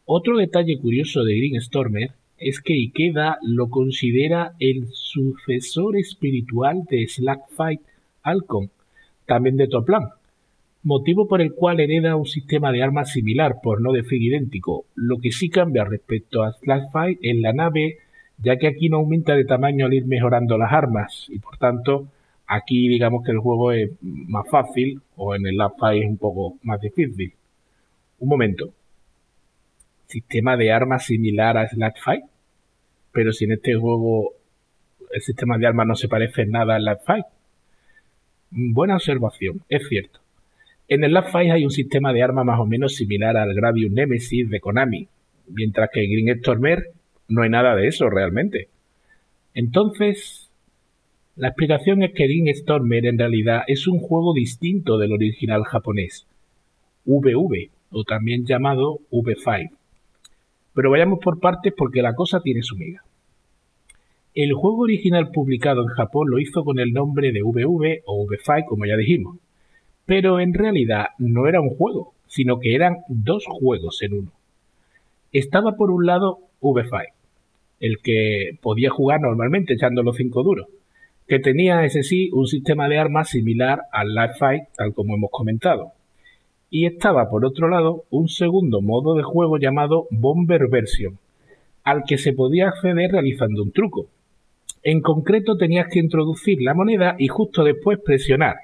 [0.05, 7.07] Otro detalle curioso de Green Stormer es que Ikeda lo considera el sucesor espiritual de
[7.07, 7.81] Slackfight
[8.23, 8.69] Alcon,
[9.25, 10.09] también de Toplan,
[10.83, 14.85] motivo por el cual hereda un sistema de armas similar, por no decir idéntico.
[14.95, 17.97] Lo que sí cambia respecto a Slackfight en la nave,
[18.37, 22.07] ya que aquí no aumenta de tamaño al ir mejorando las armas, y por tanto
[22.47, 26.57] Aquí digamos que el juego es más fácil o en el Fight es un poco
[26.63, 27.33] más difícil.
[28.19, 28.73] Un momento.
[30.07, 32.23] Sistema de armas similar a Slack Fight.
[33.11, 34.37] Pero si en este juego
[35.11, 37.25] el sistema de armas no se parece en nada al Last Fight.
[38.51, 40.19] Buena observación, es cierto.
[40.87, 43.91] En el Last Fight hay un sistema de armas más o menos similar al Gradius
[43.91, 45.07] Nemesis de Konami,
[45.47, 46.91] mientras que en Green Stormer
[47.27, 48.69] no hay nada de eso realmente.
[49.53, 50.49] Entonces,
[51.35, 56.25] la explicación es que Green Stormer en realidad es un juego distinto del original japonés,
[57.05, 59.71] VV, o también llamado V5.
[60.77, 63.01] Pero vayamos por partes porque la cosa tiene su miga.
[64.35, 68.65] El juego original publicado en Japón lo hizo con el nombre de VV o V5,
[68.67, 69.39] como ya dijimos.
[70.05, 74.31] Pero en realidad no era un juego, sino que eran dos juegos en uno.
[75.31, 77.07] Estaba por un lado V5,
[77.79, 80.67] el que podía jugar normalmente echando los cinco duros,
[81.27, 85.31] que tenía ese sí un sistema de armas similar al Live Fight, tal como hemos
[85.31, 85.93] comentado.
[86.69, 91.17] Y estaba por otro lado un segundo modo de juego llamado Bomber Version,
[91.83, 94.07] al que se podía acceder realizando un truco.
[94.83, 98.57] En concreto tenías que introducir la moneda y justo después presionar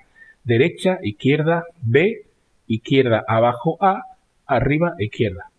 [0.44, 2.26] derecha, izquierda, B,
[2.68, 4.04] izquierda, abajo A,
[4.46, 5.50] arriba, izquierda.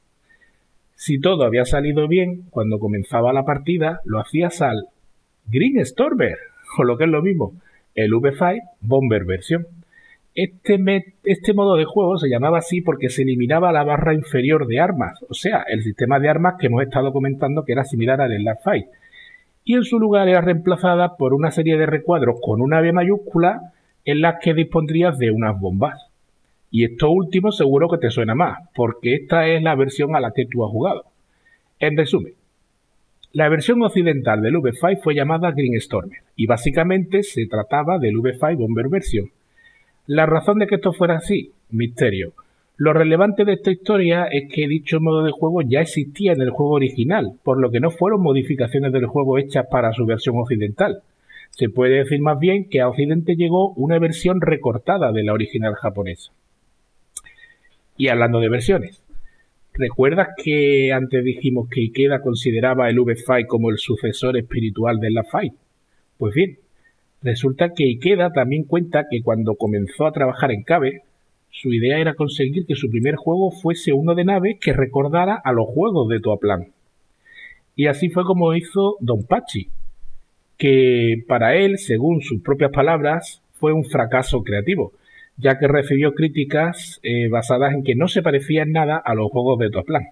[0.95, 4.89] Si todo había salido bien, cuando comenzaba la partida, lo hacías al
[5.47, 6.39] Green Stormer,
[6.79, 7.55] o lo que es lo mismo,
[7.95, 9.67] el V5 Bomber versión.
[10.35, 14.81] Este, este modo de juego se llamaba así porque se eliminaba la barra inferior de
[14.81, 18.43] armas, o sea, el sistema de armas que hemos estado comentando que era similar al
[18.43, 18.87] Last Fight.
[19.65, 23.73] Y en su lugar era reemplazada por una serie de recuadros con una B mayúscula
[24.05, 26.11] en las que dispondrías de unas bombas.
[26.71, 30.33] Y esto último seguro que te suena más, porque esta es la versión a la
[30.33, 31.05] que tú has jugado.
[31.79, 32.35] En resumen,
[33.33, 38.59] la versión occidental del V5 fue llamada Green Stormer y básicamente se trataba del V5
[38.59, 39.31] Bomber Version.
[40.07, 42.35] La razón de que esto fuera así, misterio.
[42.77, 46.51] Lo relevante de esta historia es que dicho modo de juego ya existía en el
[46.51, 51.03] juego original, por lo que no fueron modificaciones del juego hechas para su versión occidental.
[51.51, 55.75] Se puede decir más bien que a Occidente llegó una versión recortada de la original
[55.75, 56.33] japonesa.
[57.97, 59.05] Y hablando de versiones,
[59.73, 65.23] ¿recuerdas que antes dijimos que Ikeda consideraba el V-Fight como el sucesor espiritual del La
[65.23, 65.55] Fight?
[66.19, 66.59] Pues bien,
[67.25, 71.03] resulta que Ikeda también cuenta que cuando comenzó a trabajar en Cabe,
[71.51, 75.53] su idea era conseguir que su primer juego fuese uno de nave que recordara a
[75.53, 76.69] los juegos de Toaplan.
[77.75, 79.69] Y así fue como hizo Don Pachi,
[80.59, 84.93] que para él, según sus propias palabras, fue un fracaso creativo,
[85.37, 89.31] ya que recibió críticas eh, basadas en que no se parecía en nada a los
[89.31, 90.05] juegos de Toplan.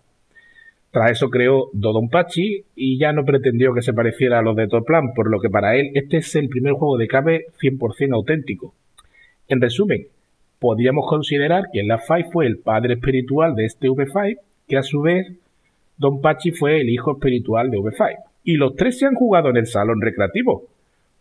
[0.92, 5.12] Tras eso creó Dodonpachi y ya no pretendió que se pareciera a los de Toplan,
[5.14, 8.74] por lo que para él este es el primer juego de Cabe 100% auténtico.
[9.48, 10.06] En resumen,
[10.60, 14.36] podríamos considerar que la Five fue el padre espiritual de este V5,
[14.68, 15.32] que a su vez
[15.96, 18.18] Don Pachi fue el hijo espiritual de V5.
[18.44, 20.68] Y los tres se han jugado en el salón recreativo,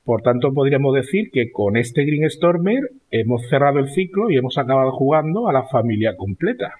[0.03, 4.57] por tanto, podríamos decir que con este Green Stormer hemos cerrado el ciclo y hemos
[4.57, 6.73] acabado jugando a la familia completa.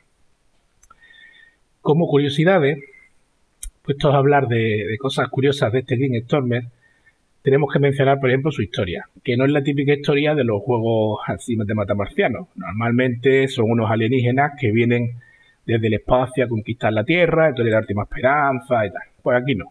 [1.81, 2.77] Como curiosidades,
[3.81, 6.65] puestos a hablar de, cosas curiosas de este Green Stormer,
[7.41, 10.61] tenemos que mencionar, por ejemplo, su historia, que no es la típica historia de los
[10.61, 12.49] juegos así de matamarcianos.
[12.55, 15.15] Normalmente son unos alienígenas que vienen
[15.65, 19.01] desde el espacio a conquistar la Tierra, entonces darte más esperanza y tal.
[19.23, 19.65] Pues aquí no.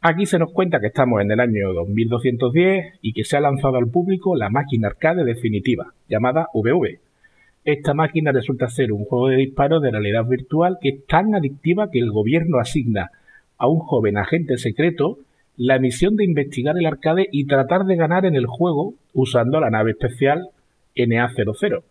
[0.00, 3.76] Aquí se nos cuenta que estamos en el año 2210 y que se ha lanzado
[3.76, 6.98] al público la máquina arcade definitiva, llamada VV.
[7.68, 11.90] Esta máquina resulta ser un juego de disparos de realidad virtual que es tan adictiva
[11.90, 13.10] que el gobierno asigna
[13.58, 15.18] a un joven agente secreto
[15.58, 19.68] la misión de investigar el arcade y tratar de ganar en el juego usando la
[19.68, 20.48] nave especial
[20.96, 21.82] NA00,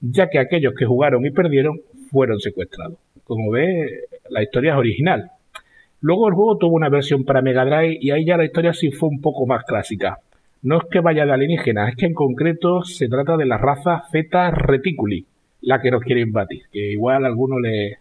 [0.00, 2.96] ya que aquellos que jugaron y perdieron fueron secuestrados.
[3.24, 5.32] Como ve, la historia es original,
[6.02, 8.92] Luego el juego tuvo una versión para Mega Drive y ahí ya la historia sí
[8.92, 10.20] fue un poco más clásica.
[10.66, 14.02] No es que vaya de alienígenas, es que en concreto se trata de la raza
[14.10, 15.24] Zeta Reticuli,
[15.60, 17.98] la que nos quiere invadir, que igual a alguno le,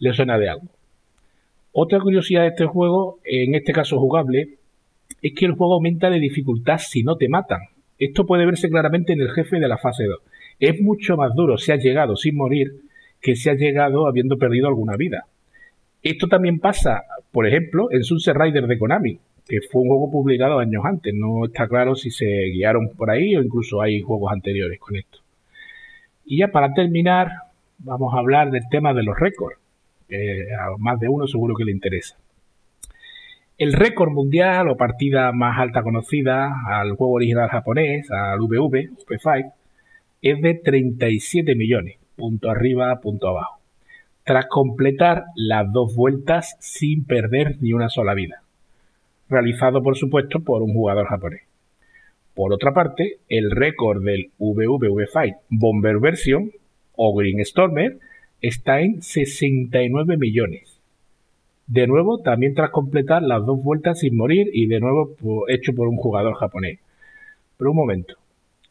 [0.00, 0.66] le suena de algo.
[1.70, 4.56] Otra curiosidad de este juego, en este caso jugable,
[5.22, 7.60] es que el juego aumenta de dificultad si no te matan.
[7.96, 10.18] Esto puede verse claramente en el jefe de la fase 2.
[10.58, 12.72] Es mucho más duro si has llegado sin morir
[13.20, 15.26] que si has llegado habiendo perdido alguna vida.
[16.02, 20.60] Esto también pasa, por ejemplo, en Sunset Rider de Konami, que fue un juego publicado
[20.60, 21.12] años antes.
[21.12, 25.18] No está claro si se guiaron por ahí o incluso hay juegos anteriores con esto.
[26.24, 27.32] Y ya para terminar,
[27.78, 29.58] vamos a hablar del tema de los récords,
[30.08, 32.16] que a más de uno seguro que le interesa.
[33.58, 39.52] El récord mundial o partida más alta conocida al juego original japonés, al VV, V5,
[40.22, 43.58] es de 37 millones, punto arriba, punto abajo,
[44.22, 48.44] tras completar las dos vueltas sin perder ni una sola vida,
[49.30, 51.42] realizado por supuesto por un jugador japonés.
[52.34, 56.50] Por otra parte, el récord del VVV Fight Bomber Version
[56.96, 57.98] o Green Stormer
[58.40, 60.80] está en 69 millones.
[61.66, 65.14] De nuevo, también tras completar las dos vueltas sin morir y de nuevo
[65.48, 66.80] hecho por un jugador japonés.
[67.56, 68.14] Pero un momento,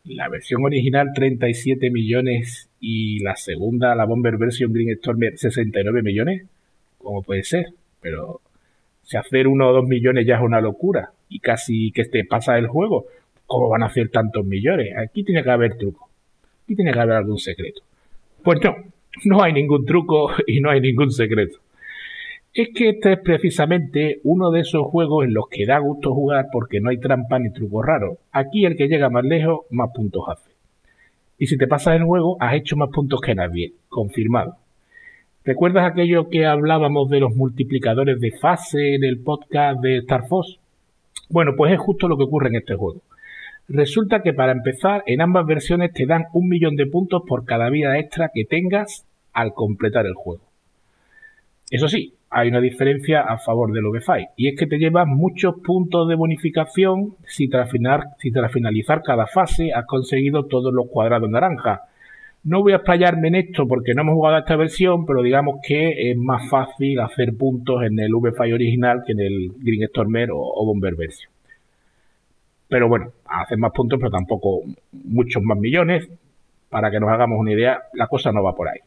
[0.03, 6.45] la versión original 37 millones y la segunda, la Bomber Version Green Stormer 69 millones,
[6.97, 7.67] ¿cómo puede ser?
[8.01, 8.41] Pero
[9.09, 12.59] si hacer uno o dos millones ya es una locura y casi que te pasa
[12.59, 13.07] el juego,
[13.47, 14.95] ¿cómo van a hacer tantos millones?
[14.95, 16.11] Aquí tiene que haber truco,
[16.63, 17.81] aquí tiene que haber algún secreto.
[18.43, 18.75] Pues no,
[19.25, 21.57] no hay ningún truco y no hay ningún secreto.
[22.53, 26.45] Es que este es precisamente uno de esos juegos en los que da gusto jugar
[26.51, 28.19] porque no hay trampa ni truco raro.
[28.31, 30.51] Aquí el que llega más lejos, más puntos hace.
[31.39, 33.73] Y si te pasas el juego, has hecho más puntos que nadie.
[33.87, 34.57] Confirmado.
[35.49, 40.59] ¿Recuerdas aquello que hablábamos de los multiplicadores de fase en el podcast de Star Fox?
[41.27, 43.01] Bueno, pues es justo lo que ocurre en este juego.
[43.67, 47.71] Resulta que para empezar, en ambas versiones te dan un millón de puntos por cada
[47.71, 50.43] vida extra que tengas al completar el juego.
[51.71, 55.55] Eso sí, hay una diferencia a favor del OBFI, y es que te llevas muchos
[55.65, 57.71] puntos de bonificación si tras,
[58.19, 61.85] si tras finalizar cada fase has conseguido todos los cuadrados naranja.
[62.43, 65.59] No voy a explayarme en esto porque no hemos jugado a esta versión, pero digamos
[65.65, 70.29] que es más fácil hacer puntos en el VFI original que en el Green Stormer
[70.31, 71.31] o, Bomber Version.
[72.69, 76.09] Pero bueno, hacer más puntos, pero tampoco muchos más millones.
[76.69, 78.79] Para que nos hagamos una idea, la cosa no va por ahí.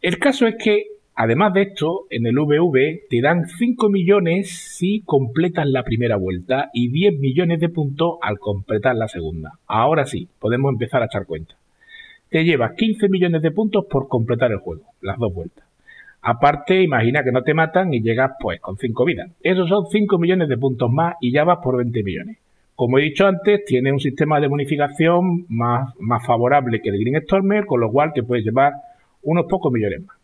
[0.00, 5.02] El caso es que Además de esto, en el VV te dan 5 millones si
[5.02, 9.52] completas la primera vuelta y 10 millones de puntos al completar la segunda.
[9.68, 11.54] Ahora sí, podemos empezar a echar cuenta.
[12.34, 15.64] Te llevas 15 millones de puntos por completar el juego, las dos vueltas.
[16.20, 19.30] Aparte, imagina que no te matan y llegas pues con 5 vidas.
[19.40, 22.38] Esos son 5 millones de puntos más y ya vas por 20 millones.
[22.74, 27.22] Como he dicho antes, tiene un sistema de bonificación más, más favorable que el Green
[27.22, 28.72] Stormer, con lo cual te puedes llevar
[29.22, 30.16] unos pocos millones más.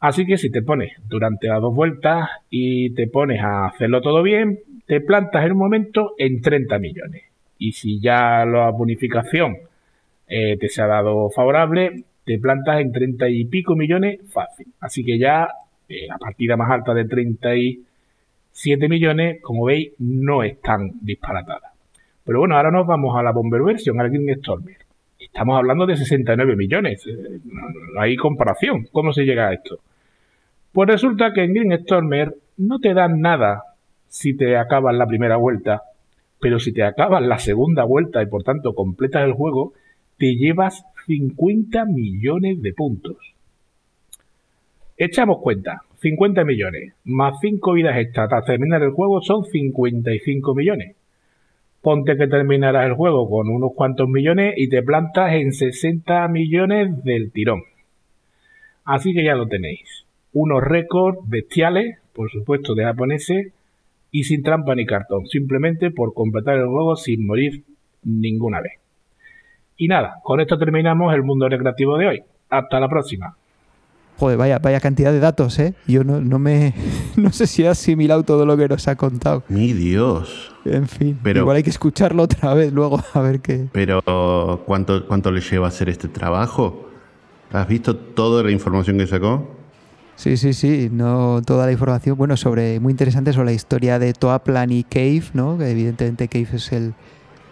[0.00, 4.20] Así que si te pones durante las dos vueltas y te pones a hacerlo todo
[4.20, 7.22] bien, te plantas en un momento en 30 millones.
[7.56, 9.58] Y si ya la bonificación
[10.26, 14.66] eh, te se ha dado favorable, te plantas en 30 y pico millones fácil.
[14.80, 15.48] Así que ya
[15.88, 21.72] eh, la partida más alta de 37 millones, como veis, no es tan disparatada.
[22.24, 24.78] Pero bueno, ahora nos vamos a la Bomber Version, al Green Stormer.
[25.18, 27.06] Estamos hablando de 69 millones.
[27.06, 28.88] Eh, no hay comparación.
[28.92, 29.78] ¿Cómo se llega a esto?
[30.72, 33.62] Pues resulta que en Green Stormer no te dan nada
[34.08, 35.82] si te acabas la primera vuelta,
[36.40, 39.72] pero si te acabas la segunda vuelta y por tanto completas el juego,
[40.18, 43.16] te llevas 50 millones de puntos.
[44.96, 50.96] Echamos cuenta, 50 millones, más 5 vidas extra hasta terminar el juego son 55 millones.
[51.82, 57.04] Ponte que terminarás el juego con unos cuantos millones y te plantas en 60 millones
[57.04, 57.62] del tirón.
[58.84, 60.04] Así que ya lo tenéis
[60.34, 63.52] unos récords bestiales, por supuesto de japoneses,
[64.10, 67.64] y sin trampa ni cartón, simplemente por completar el juego sin morir
[68.02, 68.83] ninguna vez.
[69.76, 72.22] Y nada, con esto terminamos el mundo recreativo de hoy.
[72.50, 73.36] Hasta la próxima.
[74.16, 75.74] Joder, vaya, vaya cantidad de datos, ¿eh?
[75.88, 76.74] Yo no, no me.
[77.16, 79.44] No sé si he asimilado todo lo que nos ha contado.
[79.48, 80.52] Mi Dios.
[80.64, 83.68] En fin, pero, igual hay que escucharlo otra vez luego a ver qué.
[83.72, 84.02] Pero,
[84.66, 86.88] ¿cuánto, ¿cuánto le lleva a hacer este trabajo?
[87.52, 89.48] ¿Has visto toda la información que sacó?
[90.16, 94.12] Sí, sí, sí, no toda la información, bueno, sobre muy interesante sobre la historia de
[94.12, 95.58] Toaplan y Cave, ¿no?
[95.58, 96.94] Que evidentemente Cave es el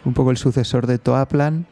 [0.04, 1.66] un poco el sucesor de Toaplan.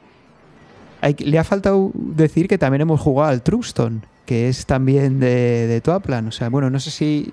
[1.01, 5.67] Hay, le ha faltado decir que también hemos jugado al Truston, que es también de,
[5.67, 6.29] de Toaplan.
[6.29, 7.33] O sea, bueno, no sé si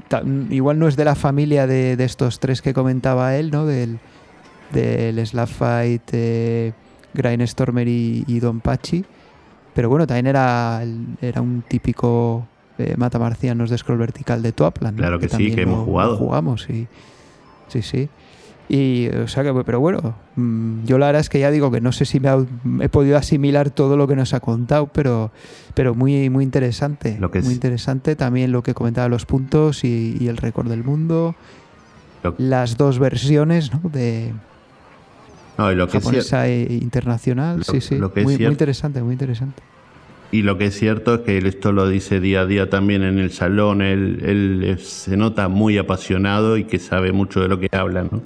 [0.50, 3.66] igual no es de la familia de, estos tres que comentaba él, ¿no?
[3.66, 4.00] Del,
[4.72, 6.74] del Slapfight, eh,
[7.46, 9.06] Stormer y, y Don Pachi.
[9.74, 10.82] Pero bueno, también era,
[11.22, 12.48] era un típico
[12.96, 14.96] Mata Marcianos de Scroll Vertical de Toaplan.
[14.96, 16.18] Claro que, sí, que hemos jugado.
[16.18, 16.88] Jugamos, sí.
[17.68, 18.10] Sí, sí.
[18.70, 21.80] Y, o sea que, pero bueno, mm, yo la verdad es que ya digo que
[21.80, 25.32] no sé si me he podido asimilar todo lo que nos ha contado, pero,
[25.74, 27.18] pero muy, muy interesante.
[27.20, 31.36] Lo que muy interesante también lo que comentaba los puntos y, el récord del mundo.
[32.38, 33.90] Las dos versiones ¿no?
[33.90, 34.34] de
[35.58, 37.64] no, lo que japonesa e internacional.
[37.64, 37.96] sí, sí.
[37.96, 39.64] muy, muy interesante, muy interesante.
[40.30, 43.18] Y lo que es cierto es que esto lo dice día a día también en
[43.18, 47.70] el salón, él, él se nota muy apasionado y que sabe mucho de lo que
[47.72, 48.22] habla, ¿no?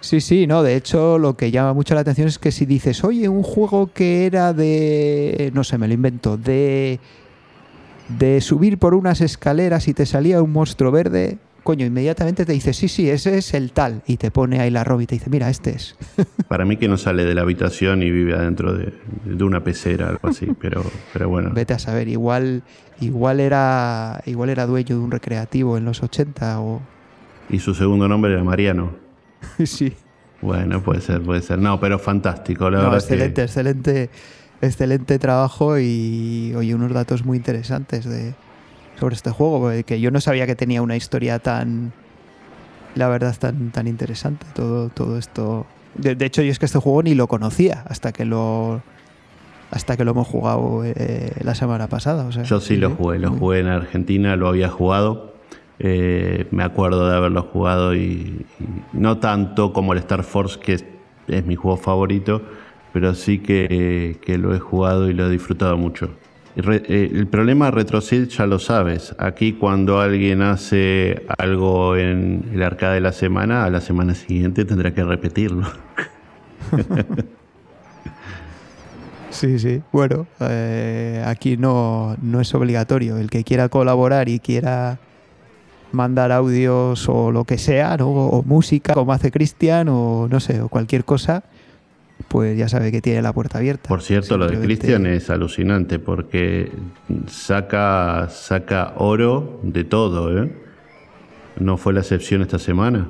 [0.00, 3.02] Sí, sí, no, de hecho lo que llama mucho la atención es que si dices,
[3.04, 7.00] oye, un juego que era de, no sé, me lo invento, de,
[8.08, 12.72] de subir por unas escaleras y te salía un monstruo verde, coño, inmediatamente te dice,
[12.72, 14.02] sí, sí, ese es el tal.
[14.06, 15.96] Y te pone ahí la roba y te dice, mira, este es.
[16.48, 18.92] Para mí que no sale de la habitación y vive adentro de,
[19.24, 21.50] de una pecera, algo así, pero, pero bueno.
[21.52, 22.62] Vete a saber, igual,
[23.00, 26.80] igual, era, igual era dueño de un recreativo en los 80 o...
[27.50, 29.05] Y su segundo nombre era Mariano.
[29.64, 29.94] sí.
[30.42, 31.58] Bueno, puede ser, puede ser.
[31.58, 32.98] No, pero fantástico, la No, verdad.
[32.98, 34.10] excelente, que- excelente,
[34.60, 38.34] excelente trabajo y oye, unos datos muy interesantes de,
[39.00, 41.92] sobre este juego, porque que yo no sabía que tenía una historia tan,
[42.94, 45.66] la verdad, tan, tan interesante, todo, todo esto.
[45.94, 48.82] De, de hecho, yo es que este juego ni lo conocía hasta que lo
[49.70, 52.24] hasta que lo hemos jugado eh, la semana pasada.
[52.26, 55.34] o sea, Yo sí lo jugué, lo jugué en Argentina, lo había jugado.
[55.78, 58.46] Eh, me acuerdo de haberlo jugado y,
[58.92, 60.74] no tanto como el Star Force, que
[61.28, 62.42] es, mi juego favorito,
[62.92, 66.10] pero sí que, lo he jugado y lo he disfrutado mucho.
[66.56, 69.14] Eh, el problema de RetroSeed ya lo sabes.
[69.18, 74.64] Aquí cuando alguien hace algo en el arcade de la semana, a la semana siguiente
[74.64, 75.66] tendrá que repetirlo.
[79.36, 79.82] Sí, sí.
[79.92, 83.18] Bueno, eh, aquí no, no es obligatorio.
[83.18, 84.98] El que quiera colaborar y quiera
[85.96, 88.08] mandar audios o lo que sea, ¿no?
[88.08, 91.42] o música, como hace Cristian, o no sé, o cualquier cosa,
[92.28, 93.88] pues ya sabe que tiene la puerta abierta.
[93.88, 96.72] Por cierto, lo de Cristian es alucinante porque
[97.28, 100.52] saca, saca oro de todo, ¿eh?
[101.58, 103.08] No fue la excepción esta semana.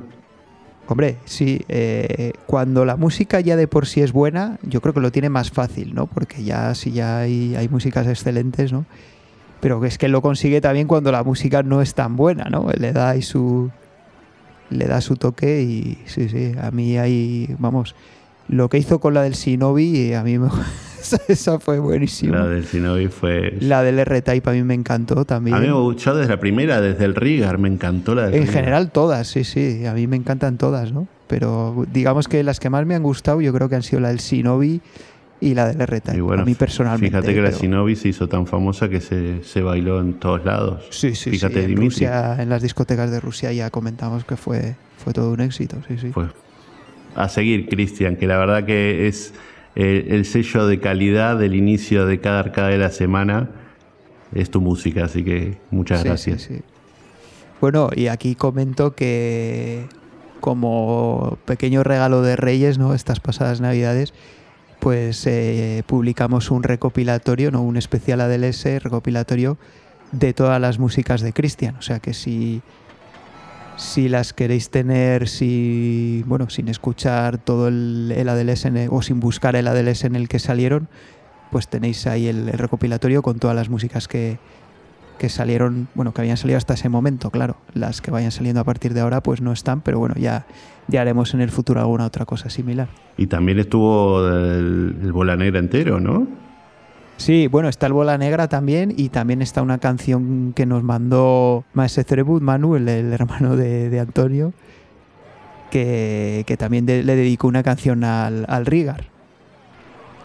[0.89, 5.01] Hombre, sí, eh, cuando la música ya de por sí es buena, yo creo que
[5.01, 6.07] lo tiene más fácil, ¿no?
[6.07, 8.87] Porque ya sí ya hay, hay músicas excelentes, ¿no?
[9.61, 12.69] Pero es que lo consigue también cuando la música no es tan buena, ¿no?
[12.79, 13.71] Le da ahí su
[14.71, 17.95] le da su toque y sí, sí, a mí hay, vamos,
[18.49, 20.49] lo que hizo con la del Shinobi, a mí me,
[21.29, 22.37] esa, fue buenísima.
[22.39, 23.53] La La, del Shinobi fue.
[23.61, 25.57] del R-Type a mí me encantó también.
[25.57, 28.41] A mí me gustó desde la primera, desde el Rigar, me encantó la del En
[28.41, 28.55] Rigar.
[28.55, 31.07] general todas, sí, sí, a mí me encantan todas, ¿no?
[31.27, 34.09] Pero digamos que las que más me han gustado yo creo que han sido la
[34.09, 34.81] del Shinobi
[35.41, 37.09] y la del R-Type, Y bueno, a mí personalmente.
[37.17, 40.45] Fíjate que la pero- Shinobi se hizo tan famosa que se, se bailó en todos
[40.45, 40.85] lados.
[40.91, 41.89] Sí, sí, Fíjate, sí, en, Dimitri.
[41.89, 45.99] Rusia, en las discotecas de Rusia ya comentamos que fue, fue todo un éxito, sí,
[45.99, 46.11] sí.
[46.15, 46.31] Pues
[47.15, 49.35] a seguir, Cristian, que la verdad que es
[49.75, 53.51] eh, el sello de calidad del inicio de cada arcada de la semana.
[54.35, 56.43] Es tu música, así que muchas Sí, gracias.
[56.43, 56.63] sí, sí.
[57.61, 59.87] Bueno, y aquí comento que
[60.41, 62.93] como pequeño regalo de Reyes, ¿no?
[62.95, 64.13] Estas pasadas Navidades,
[64.81, 69.59] pues eh, publicamos un recopilatorio, no un especial ADLS recopilatorio
[70.13, 71.77] de todas las músicas de Cristian.
[71.77, 72.63] O sea que si,
[73.77, 79.57] si las queréis tener, si bueno, sin escuchar todo el, el ADLS o sin buscar
[79.57, 80.89] el ADLS en el que salieron,
[81.51, 84.39] pues tenéis ahí el recopilatorio con todas las músicas que,
[85.19, 87.57] que salieron, bueno, que habían salido hasta ese momento, claro.
[87.75, 90.47] Las que vayan saliendo a partir de ahora, pues no están, pero bueno, ya,
[90.89, 92.89] ya haremos en el futuro alguna otra cosa similar.
[93.17, 96.27] Y también estuvo el, el Bola Negra entero, ¿no?
[97.17, 101.65] Sí, bueno, está el Bola Negra también y también está una canción que nos mandó
[101.73, 104.53] Maese Cerebut, Manu, el, el hermano de, de Antonio,
[105.71, 109.05] que, que también de- le dedicó una canción al, al Rigar.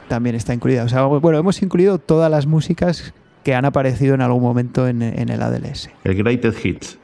[0.09, 0.83] También está incluida.
[0.83, 3.13] O sea, bueno, hemos incluido todas las músicas
[3.43, 5.89] que han aparecido en algún momento en, en el ADLS.
[6.03, 6.97] El Greatest Hits.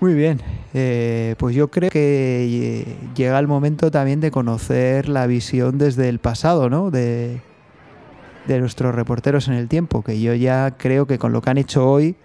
[0.00, 0.40] Muy bien,
[0.74, 2.46] Eh, pues yo creo que
[2.84, 6.90] eh, llega el momento también de conocer la visión desde el pasado, ¿no?
[6.90, 7.40] De,
[8.46, 11.58] de nuestros reporteros en el tiempo, que yo ya creo que con lo que han
[11.58, 12.16] hecho hoy,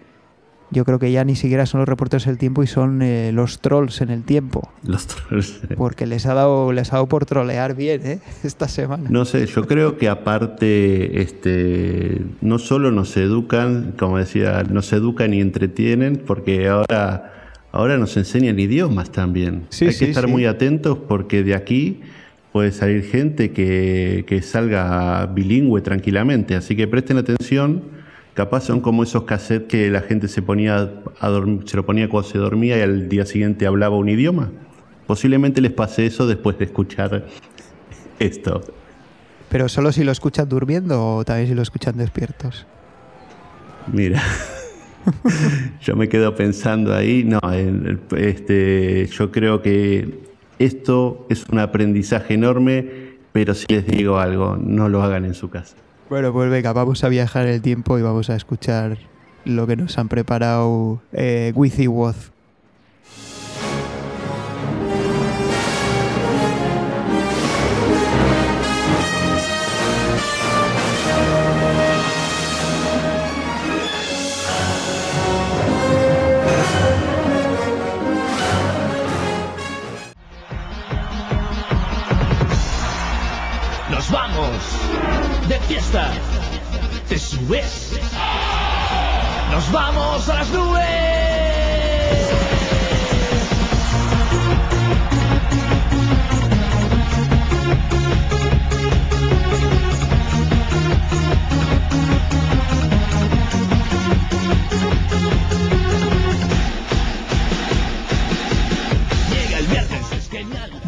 [0.72, 3.60] yo creo que ya ni siquiera son los reporteros del tiempo y son eh, los
[3.60, 5.60] trolls en el tiempo, Los trolls.
[5.78, 8.20] porque les ha dado, les ha dado por trolear bien, ¿eh?
[8.44, 9.10] Esta semana.
[9.10, 15.34] No sé, yo creo que aparte, este, no solo nos educan, como decía, nos educan
[15.34, 17.34] y entretienen, porque ahora,
[17.72, 19.64] ahora nos enseñan idiomas también.
[19.70, 20.32] Sí, Hay sí, que estar sí.
[20.32, 22.02] muy atentos porque de aquí
[22.52, 26.56] puede salir gente que, que salga bilingüe tranquilamente.
[26.56, 27.99] Así que presten atención.
[28.40, 32.08] Capaz son como esos cassettes que la gente se ponía a dormir, se lo ponía
[32.08, 34.50] cuando se dormía y al día siguiente hablaba un idioma.
[35.08, 37.26] Posiblemente les pase eso después de escuchar
[38.18, 38.62] esto.
[39.50, 42.66] Pero solo si lo escuchan durmiendo o también si lo escuchan despiertos.
[43.92, 44.24] Mira,
[45.82, 47.42] yo me quedo pensando ahí, no,
[48.16, 50.18] este, yo creo que
[50.60, 55.50] esto es un aprendizaje enorme, pero si les digo algo, no lo hagan en su
[55.50, 55.76] casa.
[56.10, 58.98] Bueno, pues venga, vamos a viajar el tiempo y vamos a escuchar
[59.46, 62.32] lo que nos han preparado eh, Withy Woz.
[85.50, 86.12] De fiesta,
[87.08, 88.00] te subes.
[89.52, 91.09] Nos vamos a las nubes.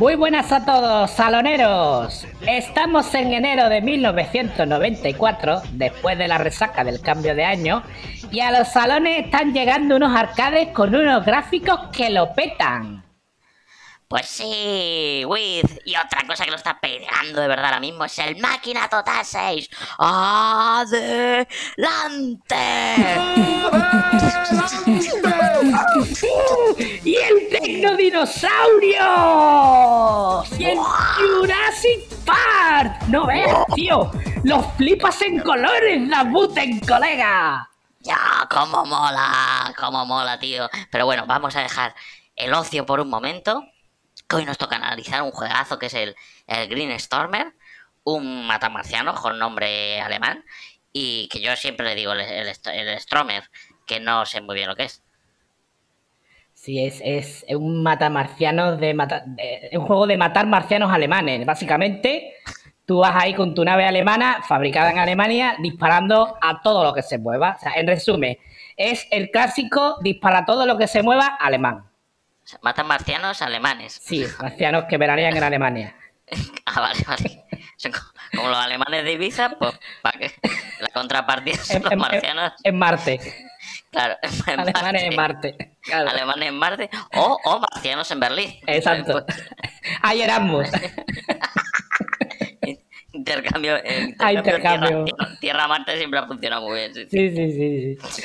[0.02, 2.26] Muy buenas a todos, saloneros.
[2.48, 7.84] Estamos en enero de 1994, después de la resaca del cambio de año,
[8.32, 13.04] y a los salones están llegando unos arcades con unos gráficos que lo petan.
[14.12, 15.64] Pues sí, Wiz.
[15.86, 19.24] Y otra cosa que lo está pegando de verdad ahora mismo es el Máquina Total
[19.24, 19.70] 6.
[20.00, 21.48] ¡Adelante!
[27.06, 30.44] ¡Y el Tecnodinosaurio!
[30.60, 33.04] ¡Y el Jurassic Park!
[33.08, 34.12] ¿No ves, tío?
[34.44, 37.66] ¡Los flipas en colores, Dabuten, colega!
[38.02, 40.70] Ya, cómo mola, cómo mola, tío.
[40.92, 41.96] Pero bueno, vamos a dejar
[42.36, 43.71] el ocio por un momento.
[44.32, 46.16] Que hoy nos toca analizar un juegazo que es el,
[46.70, 47.54] Green Stormer.
[48.06, 50.46] Un matamarciano con nombre alemán.
[50.94, 53.44] Y que yo siempre le digo el, el, Stromer,
[53.86, 55.04] que no sé muy bien lo que es.
[56.54, 61.46] Sí, es, es un matamarcianos de, mata- de- un juego de matar marcianos alemanes.
[61.46, 62.36] Básicamente,
[62.86, 67.02] tú vas ahí con tu nave alemana, fabricada en Alemania, disparando a todo lo que
[67.02, 67.56] se mueva.
[67.58, 68.38] O sea, en resumen,
[68.78, 71.91] es el clásico dispara todo lo que se mueva alemán.
[72.52, 73.94] Sea, matan marcianos alemanes.
[74.04, 75.96] Sí, marcianos que veranean en Alemania.
[76.66, 77.44] Ah, vale, vale.
[77.76, 77.92] Son
[78.34, 80.32] como los alemanes de Ibiza, pues para que
[80.80, 82.54] la contrapartida son los en- marcianos.
[82.64, 83.20] en Marte.
[83.92, 84.16] Claro,
[84.48, 85.72] en Alemanes en Marte.
[85.82, 86.10] Claro.
[86.10, 88.56] Alemanes en Marte o, o marcianos en Berlín.
[88.66, 89.26] Exacto.
[90.02, 90.70] Hay Erasmus.
[93.14, 95.04] Intercambio, eh, intercambio intercambio.
[95.06, 96.94] Tierra, tierra- Marte siempre ha funcionado muy bien.
[96.94, 98.24] Sí, sí, sí, sí.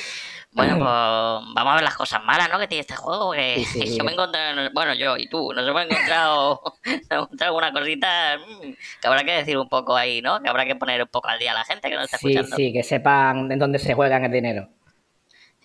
[0.57, 2.59] Bueno, pues vamos a ver las cosas malas, ¿no?
[2.59, 3.32] Que tiene este juego.
[3.32, 3.96] Que Sí, sí.
[3.98, 7.72] yo me he encontrado, bueno, yo y tú, nos hemos encontrado, nos hemos encontrado alguna
[7.72, 10.40] cosita mm, que habrá que decir un poco ahí, ¿no?
[10.42, 12.28] Que habrá que poner un poco al día a la gente que nos está Sí,
[12.30, 12.57] escuchando.
[12.57, 14.68] sí, que sepan en dónde se juegan el dinero.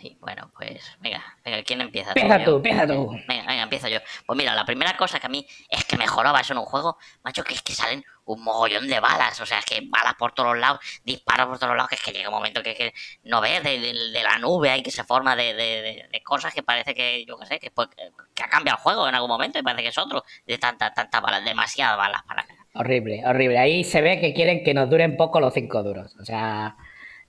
[0.01, 2.09] Sí, bueno, pues venga, venga, ¿quién empieza?
[2.09, 3.11] Empieza tú, empieza tú.
[3.27, 3.99] Venga, venga, empiezo yo.
[4.25, 6.65] Pues mira, la primera cosa que a mí es que me joraba eso en un
[6.65, 9.39] juego, macho, que es que salen un mogollón de balas.
[9.41, 12.13] O sea, es que balas por todos lados, disparos por todos lados, que es que
[12.13, 12.93] llega un momento que, que
[13.25, 16.63] no ves de, de- de la nube ahí que se forma de, de- cosas que
[16.63, 17.89] parece que, yo qué sé, que, pues,
[18.33, 20.23] que ha cambiado el juego en algún momento y parece que es otro.
[20.47, 22.45] De tantas, tantas balas, demasiadas balas para.
[22.73, 23.59] Horrible, horrible.
[23.59, 26.15] Ahí se ve que quieren que nos duren poco los cinco duros.
[26.19, 26.75] O sea,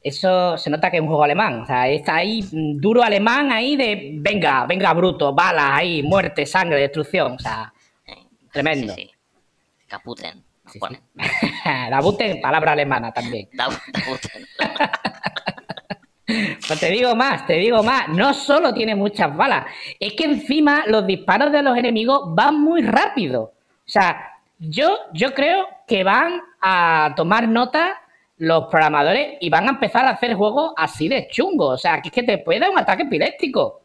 [0.02, 1.60] eso se nota que es un juego alemán.
[1.62, 6.46] O sea, está ahí mm, duro alemán ahí de venga, venga bruto, balas ahí, muerte,
[6.46, 7.32] sangre, destrucción.
[7.32, 7.72] O sea,
[8.52, 8.94] Tremendo.
[8.94, 9.10] Sí, sí.
[9.88, 10.44] Caputen.
[10.66, 10.78] sí,
[11.64, 13.48] la bute palabra alemana también.
[13.54, 13.68] Da-.
[16.66, 18.08] Pues te digo más, te digo más.
[18.08, 19.66] No solo tiene muchas balas,
[20.00, 23.42] es que encima los disparos de los enemigos van muy rápido.
[23.42, 28.00] O sea, yo, yo creo que van a tomar nota
[28.42, 31.74] los programadores y van a empezar a hacer juegos así de chungos.
[31.74, 33.82] O sea, que es que te puede dar un ataque epiléptico.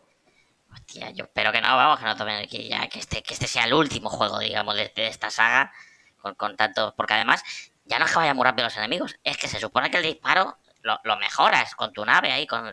[0.74, 3.46] Hostia, yo espero que no, vamos, que no tomen que ya, que este, que este
[3.46, 5.72] sea el último juego, digamos, de, esta saga,
[6.20, 7.44] con, con tanto, porque además,
[7.86, 10.04] ya no es que vayan muy rápido los enemigos, es que se supone que el
[10.04, 12.72] disparo lo, lo mejoras con tu nave ahí, con,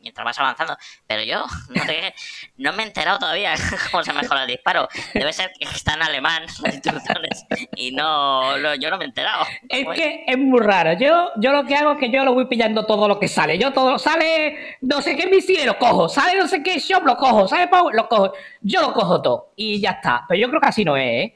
[0.00, 0.76] mientras vas avanzando,
[1.06, 2.14] pero yo no, te-
[2.58, 3.54] no me he enterado todavía
[3.90, 7.44] cómo se mejora el disparo, debe ser que está en alemán las instrucciones,
[7.76, 9.44] y no, yo no me he enterado.
[9.68, 10.92] Es que es muy raro.
[10.94, 13.58] Yo, yo lo que hago es que yo lo voy pillando todo lo que sale.
[13.58, 16.08] Yo todo, sale no sé qué misil, lo cojo.
[16.08, 17.48] Sale no sé qué shop, lo cojo.
[17.48, 18.32] Sale Power, lo cojo.
[18.60, 19.52] Yo lo cojo todo.
[19.56, 20.24] Y ya está.
[20.28, 21.34] Pero yo creo que así no es, ¿eh?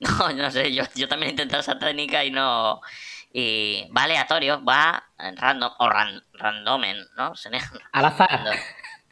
[0.00, 2.80] No, no sé, yo, yo también he intentado esa técnica y no.
[3.32, 7.32] Y va aleatorio, va random, o ran, randomen, ¿no?
[7.92, 8.30] Al azar.
[8.30, 8.54] random.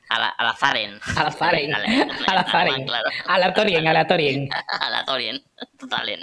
[0.08, 1.00] A la, al azaren.
[1.16, 1.74] Al azaren.
[1.74, 2.86] Al azaren.
[3.26, 4.48] Aleatorien, aleatorien.
[4.80, 5.42] Aleatorien.
[5.78, 6.20] Totalen.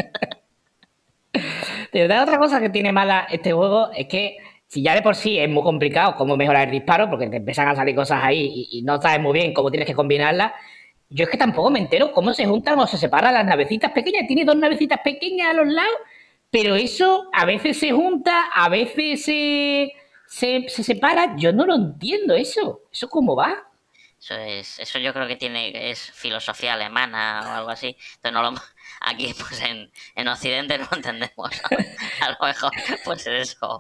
[1.92, 4.38] De verdad, otra cosa que tiene mala este juego es que
[4.68, 7.68] si ya de por sí es muy complicado cómo mejorar el disparo, porque te empiezan
[7.68, 10.54] a salir cosas ahí y, y no sabes muy bien cómo tienes que combinarlas,
[11.10, 14.28] yo es que tampoco me entero cómo se juntan o se separan las navecitas pequeñas.
[14.28, 15.98] Tiene dos navecitas pequeñas a los lados
[16.54, 19.92] pero eso a veces se junta, a veces se,
[20.28, 21.36] se, se separa.
[21.38, 22.84] Yo no lo entiendo eso.
[22.94, 23.70] ¿Eso cómo va?
[24.20, 27.98] Eso es, eso yo creo que tiene, es filosofía alemana o algo así.
[28.16, 28.54] Entonces no lo,
[29.02, 31.52] aquí pues en, en Occidente no entendemos.
[32.22, 32.72] A lo mejor
[33.04, 33.80] pues es eso.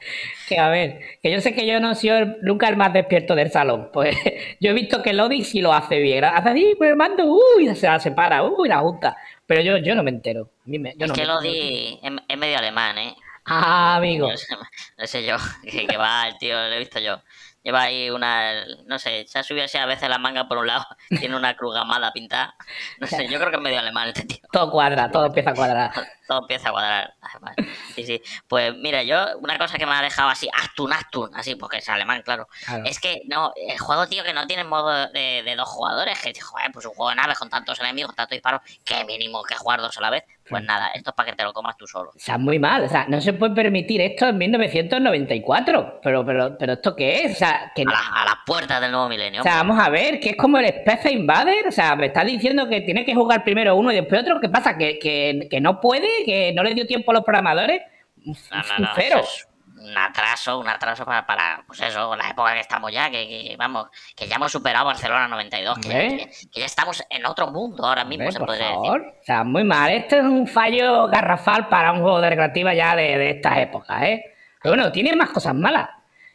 [0.49, 2.91] Que a ver, que yo sé que yo no he sido el- nunca el más
[2.93, 3.89] despierto del salón.
[3.93, 4.17] Pues
[4.59, 6.25] yo he visto que Lodi sí lo hace bien.
[6.25, 9.15] Hace así, pues mando, uy, se la separa, uy, la junta.
[9.45, 10.49] Pero yo, yo no me entero.
[10.65, 13.15] A mí me- yo es no que me lo di es, es medio alemán, ¿eh?
[13.45, 14.29] Ah, amigo.
[14.29, 14.55] No sé,
[14.97, 15.35] no sé yo,
[15.69, 17.21] que, que va el tío, lo he visto yo.
[17.63, 20.67] Lleva ahí una, no sé, se ha subido así a veces la manga por un
[20.67, 20.85] lado,
[21.19, 22.55] tiene una cruz gamada pintada.
[22.99, 24.39] No sé, yo creo que es medio alemán este tío.
[24.51, 25.91] Todo cuadra, todo empieza a cuadrar.
[26.25, 27.13] Todo empieza a cuadrar.
[27.19, 27.53] además.
[27.93, 28.21] Sí, sí.
[28.47, 31.89] Pues mira, yo, una cosa que me ha dejado así, Astun, Astun, así, porque es
[31.89, 32.47] alemán, claro.
[32.65, 32.85] Claro.
[32.85, 36.33] Es que, no, el juego, tío, que no tiene modo de, de dos jugadores, que,
[36.39, 39.81] joder, pues un juego de naves con tantos enemigos, tantos disparos, que mínimo que jugar
[39.81, 40.23] dos a la vez.
[40.49, 42.09] Pues nada, esto es para que te lo comas tú solo.
[42.09, 42.83] O sea, muy mal.
[42.83, 45.99] O sea, no se puede permitir esto en 1994.
[46.03, 47.31] Pero, pero, pero ¿esto qué es?
[47.33, 49.41] O sea, que A, la- a las puertas del nuevo milenio.
[49.41, 51.67] O sea, vamos a ver, que es como el Space Invader.
[51.67, 54.39] O sea, me estás diciendo que tiene que jugar primero uno y después otro.
[54.39, 54.77] ¿Qué pasa?
[54.77, 56.07] ¿Que, que, que no puede?
[56.25, 57.81] ¿Que no le dio tiempo a los programadores?
[58.25, 59.19] No, no, no, cero.
[59.19, 59.47] eso es
[59.83, 63.55] un atraso, un atraso para, para, pues eso, la época que estamos ya, que, que,
[63.57, 67.85] vamos, que ya hemos superado Barcelona 92, que, que- que ya estamos en otro mundo
[67.85, 69.01] ahora mismo, se por podría favor.
[69.01, 69.19] decir.
[69.21, 69.91] O sea, muy mal.
[69.91, 74.01] Este es un fallo garrafal para un juego de recreativa ya de, de estas épocas,
[74.03, 74.23] ¿eh?
[74.61, 75.89] Pero bueno, tiene más cosas malas.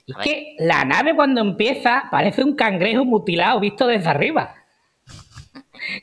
[0.06, 4.54] Y es que la nave cuando empieza parece un cangrejo mutilado visto desde arriba.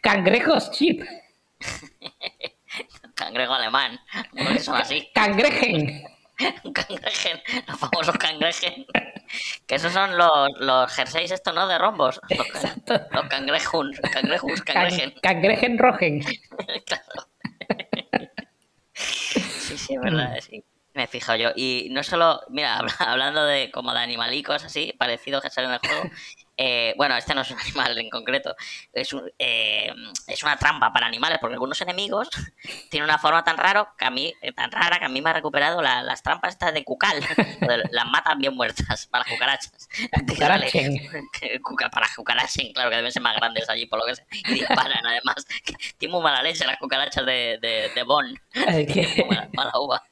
[0.01, 1.03] Cangrejos chip.
[3.15, 3.99] Cangrejo alemán,
[4.35, 5.09] porque son así.
[5.13, 6.03] Cangrejen.
[6.63, 8.85] Un cangrejen, los famosos cangrejen.
[9.67, 11.67] Que esos son los, los jerseys estos, ¿no?
[11.67, 12.19] De rombos.
[12.29, 12.93] Los, Exacto.
[13.11, 15.13] los cangrejun, cangrejus, Can- cangrejen.
[15.21, 16.21] cangrejen rojen.
[16.85, 17.29] Claro.
[18.93, 20.63] Sí, sí, es verdad, sí.
[20.93, 21.49] Me he fijado yo.
[21.55, 25.79] Y no solo, mira, habla- hablando de como de animalicos así, parecidos que salen en
[25.81, 26.09] el juego.
[26.57, 28.55] Eh, bueno, este no es un animal en concreto.
[28.93, 29.91] Es, un- eh,
[30.27, 32.29] es una trampa para animales, porque algunos enemigos
[32.89, 35.29] tienen una forma tan raro que a mí, eh, tan rara que a mí me
[35.29, 37.19] ha recuperado la- las trampas estas de cucal.
[37.91, 39.87] Las matan bien muertas para cucarachas.
[41.91, 44.25] Para cucarachen, claro que deben ser más grandes allí, por lo que sé.
[44.47, 45.45] Y disparan además.
[45.97, 48.39] Tienen muy mala leche las cucarachas de, de, de Bonn.
[48.53, 50.03] Que- Mala, mala uva.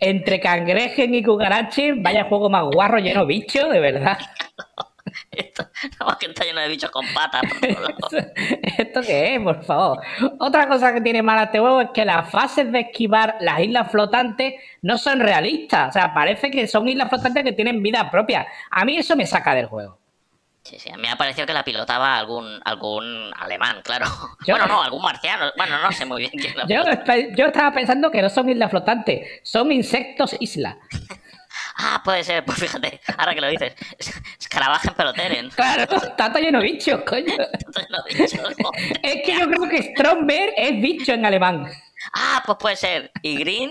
[0.00, 4.18] Entre cangrejen y cucarachen, vaya juego más guarro lleno bicho, de verdad.
[5.30, 7.42] Esto, nada más que está lleno de bichos con patas.
[8.78, 10.00] ¿Esto qué es, por favor?
[10.38, 13.90] Otra cosa que tiene mala este juego es que las fases de esquivar las islas
[13.90, 15.88] flotantes no son realistas.
[15.90, 18.46] O sea, parece que son islas flotantes que tienen vida propia.
[18.70, 19.98] A mí eso me saca del juego.
[20.62, 24.04] Sí, sí, a mí me ha parecido que la pilotaba algún, algún alemán, claro.
[24.46, 25.46] Yo- Bueno, no, algún marciano.
[25.56, 26.82] Bueno, no sé muy bien quién la Yo,
[27.34, 30.76] yo estaba pensando que no son islas flotantes, son insectos isla.
[31.82, 33.74] Ah, puede ser, pues fíjate, ahora que lo dices.
[34.38, 35.48] Escarabajen peloteren.
[35.50, 37.34] Claro, está todo lleno de bichos, coño.
[38.08, 39.00] He dicho, joder.
[39.02, 41.66] Es que yo creo que Stromberg es bicho en alemán.
[42.14, 43.10] Ah, pues puede ser.
[43.22, 43.70] Y Green,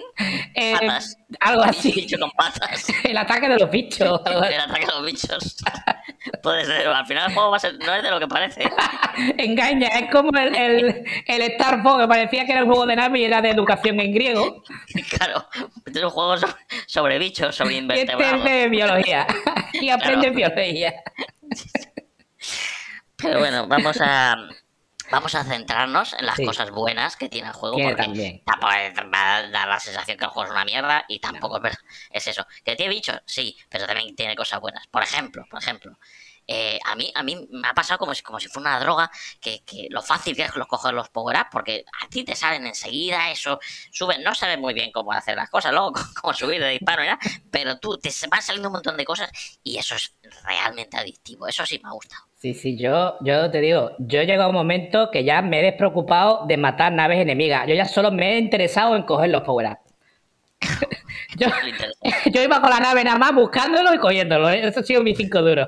[0.56, 1.18] Eh, patas.
[1.40, 1.92] algo así.
[1.92, 2.88] Bicho con patas.
[3.04, 4.22] El ataque de los bichos.
[4.26, 4.54] algo así.
[4.54, 5.56] El ataque a los bichos.
[6.44, 6.88] Puede ser.
[6.88, 8.70] Al final el juego va a ser, no es de lo que parece.
[9.38, 12.96] Engaña, es como el, el, el Star Fox, que parecía que era un juego de
[12.96, 14.64] nave y era de educación en griego.
[15.18, 15.48] Claro,
[15.86, 16.54] este es un juego sobre,
[16.88, 18.44] sobre bichos, sobre Y este es invertebrados.
[18.44, 19.28] de biología.
[19.74, 20.56] Y aprende Claro.
[20.56, 20.94] biología.
[23.18, 24.36] Pero bueno, vamos a
[25.12, 26.46] vamos a centrarnos en las Sí.
[26.46, 27.76] cosas buenas que tiene el juego.
[27.76, 28.44] Tiene porque también.
[28.46, 31.58] Tampoco es- va a dar la sensación que el juego es una mierda y tampoco
[31.58, 31.80] es, verdad.
[32.12, 32.46] es eso.
[32.64, 33.20] ¿Que tiene bichos?
[33.26, 34.86] Sí, pero también tiene cosas buenas.
[34.88, 35.98] Por ejemplo, por ejemplo,
[36.52, 39.12] eh, a mí a mí me ha pasado como si, como si fuera una droga
[39.40, 42.36] que, que lo fácil que es los coger los power up porque a ti te
[42.36, 43.60] salen enseguida eso
[43.92, 47.20] suben no sabes muy bien cómo hacer las cosas luego cómo subir de disparo nada
[47.52, 49.30] pero tú te van saliendo un montón de cosas
[49.64, 53.60] y eso es realmente adictivo eso sí me ha gustado Sí, sí, yo, yo te
[53.60, 57.20] digo, yo he llegado a un momento que ya me he despreocupado de matar naves
[57.20, 57.68] enemigas.
[57.68, 59.94] Yo ya solo me he interesado en coger los power ups.
[61.38, 61.48] yo,
[62.32, 64.50] yo iba con la nave nada más buscándolo y cogiéndolo.
[64.50, 64.66] ¿eh?
[64.66, 65.68] Eso ha sido mi cinco duros.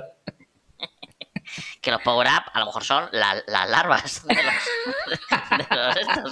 [1.81, 5.97] Que los power up a lo mejor son la- las larvas de los, de los
[5.97, 6.31] estos.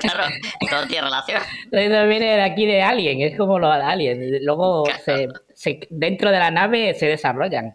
[0.00, 0.24] Claro,
[0.68, 1.42] todo tiene relación.
[1.70, 4.42] Eso viene de aquí de Alien, es como los aliens.
[4.42, 7.74] Luego se, se- dentro de la nave se desarrollan.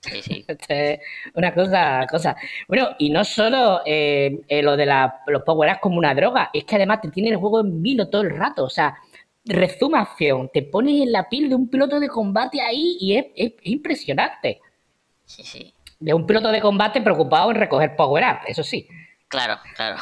[0.00, 0.44] Sí, sí.
[0.48, 1.00] Este,
[1.34, 2.36] una cosa, cosa.
[2.68, 6.50] Bueno, y no solo eh, eh, lo de la- los power ups como una droga,
[6.52, 8.64] es que además te tiene el juego en vilo todo el rato.
[8.64, 8.94] O sea,
[9.44, 13.52] resumación, te pones en la piel de un piloto de combate ahí y es, es-
[13.52, 14.60] es impresionante.
[15.24, 15.72] Sí, sí.
[16.02, 18.88] De un piloto de combate preocupado en recoger power up, eso sí.
[19.28, 19.96] Claro, claro.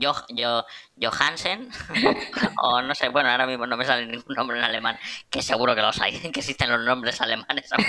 [0.00, 0.64] Jo, Jo-
[1.00, 1.68] Johansen,
[2.62, 4.98] o no sé, bueno, ahora mismo no me sale ningún nombre en alemán,
[5.30, 7.84] que seguro que los hay, que existen los nombres alemanes, no.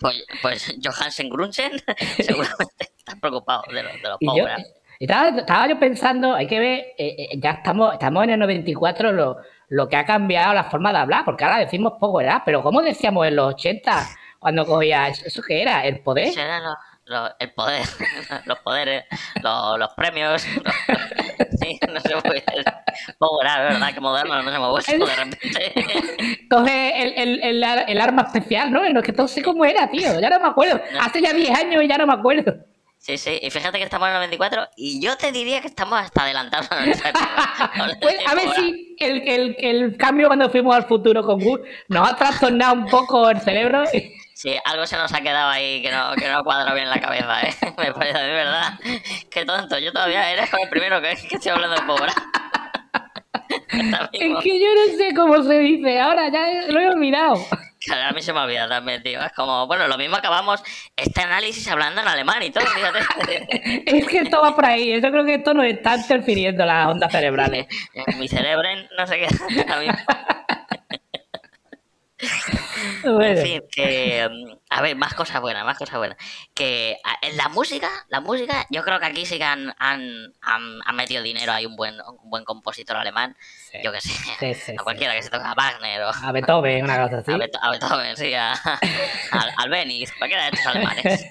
[0.00, 1.72] Pues, pues Johansen Grunchen
[2.22, 4.66] seguramente está preocupado de los, de los yo, pobres.
[4.98, 8.38] y estaba, estaba yo pensando, hay que ver, eh, eh, ya estamos, estamos en el
[8.40, 9.36] 94, lo,
[9.68, 12.80] lo que ha cambiado la forma de hablar, porque ahora decimos power up, pero ¿cómo
[12.80, 14.08] decíamos en los 80
[14.42, 15.84] cuando cogía eso, ¿eso qué era?
[15.86, 16.26] ¿El poder?
[16.28, 16.76] Ese era lo-
[17.06, 17.82] lo- el poder,
[18.46, 19.04] los poderes,
[19.42, 20.42] los, los premios.
[21.62, 22.44] sí, no se puede.
[23.18, 23.94] Up, ¿verdad?
[23.94, 26.46] Que moderno, no se me vuelve de repente.
[26.50, 28.84] Coge el, el, el, el arma especial, ¿no?
[28.84, 30.80] Es que sé cómo era, tío, ya no me acuerdo.
[31.00, 32.54] Hace ya 10 años y ya no me acuerdo.
[33.02, 35.98] Sí, sí, y fíjate que estamos en el 94 y yo te diría que estamos
[36.00, 37.72] hasta adelantados a nuestra época.
[38.00, 42.08] Pues a ver si el, el, el cambio cuando fuimos al futuro con Gus nos
[42.08, 43.82] ha trastornado un poco el cerebro.
[44.34, 47.00] Sí, algo se nos ha quedado ahí que no, que no cuadra bien en la
[47.00, 47.54] cabeza, ¿eh?
[47.78, 48.72] Me parece de verdad.
[49.30, 52.10] Qué tonto, yo todavía eres como el primero que, que estoy hablando de pobre.
[54.12, 57.36] Es que yo no sé cómo se dice, ahora ya lo he olvidado.
[57.84, 59.20] Claro, a mí se me olvida también, tío.
[59.20, 60.62] Es como, bueno, lo mismo acabamos
[60.96, 63.00] este análisis hablando en alemán y todo, fíjate.
[63.86, 67.10] Es que esto va por ahí, yo creo que esto nos está interfiriendo las ondas
[67.10, 67.66] cerebrales.
[68.18, 69.28] Mi cerebro, no sé qué.
[73.04, 73.20] mismo.
[73.22, 74.28] En Bueno, fin, que.
[74.30, 76.16] mm, A ver, más cosas buenas, más cosas buenas.
[76.54, 80.78] Que en la música, la música, yo creo que aquí sí que han, han, han-
[80.84, 81.52] han metido dinero.
[81.52, 83.36] Hay un buen, un buen compositor alemán,
[83.70, 83.78] Sí.
[83.84, 86.84] yo que sé, Sí, sí, a cualquiera que se toque a Wagner o a Beethoven,
[86.84, 87.32] una cosa así.
[87.32, 91.26] a, Beetho- a Beethoven, sí, a, al, al Benitz, cualquiera de estos alemanes.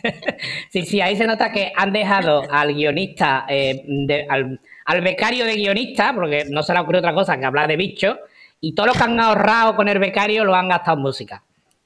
[0.72, 5.46] Sí, sí, ahí se nota que han dejado al guionista, eh, de- al, al becario
[5.46, 8.18] de guionista, porque no se le ocurrió otra cosa que hablar de bichos,
[8.60, 11.44] y todo lo que han ahorrado con el becario lo han gastado en música.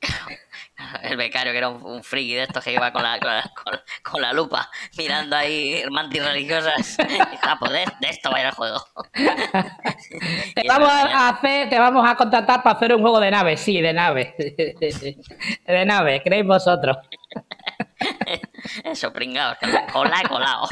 [1.03, 3.43] El becario, que era un, un friki de estos que iba con la, con la,
[3.63, 6.97] con- con la lupa, mirando ahí mantis religiosas.
[7.47, 8.83] Ah, pues de, de esto va a ir el juego.
[10.55, 13.81] Te vamos a hacer, te vamos a contratar para hacer un juego de naves, sí,
[13.81, 14.33] de naves.
[14.37, 16.97] De naves, creéis vosotros.
[18.83, 19.57] Eso, pringados,
[19.91, 20.67] colado.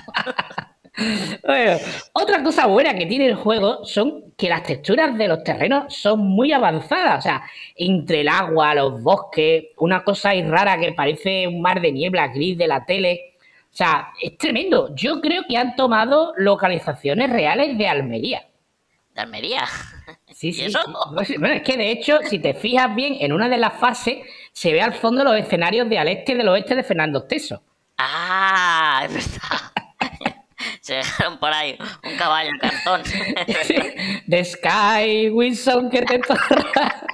[1.44, 1.80] Bueno,
[2.14, 6.20] otra cosa buena que tiene el juego son que las texturas de los terrenos son
[6.20, 7.20] muy avanzadas.
[7.20, 7.44] O sea,
[7.76, 12.28] entre el agua, los bosques, una cosa ahí rara que parece un mar de niebla
[12.28, 13.34] gris de la tele.
[13.72, 14.94] O sea, es tremendo.
[14.96, 18.46] Yo creo que han tomado localizaciones reales de Almería.
[19.16, 19.66] De Almería.
[20.32, 20.66] Sí, ¿Y sí.
[20.66, 20.80] eso?
[21.26, 21.38] sí.
[21.38, 24.20] Bueno, es que de hecho, si te fijas bien, en una de las fases
[24.52, 27.64] se ve al fondo los escenarios de al este y del oeste de Fernando Teso.
[27.98, 29.83] Ah, es verdad.
[30.82, 33.04] Se dejaron por ahí un caballo en cartón.
[34.30, 37.06] The sky with some que te torra.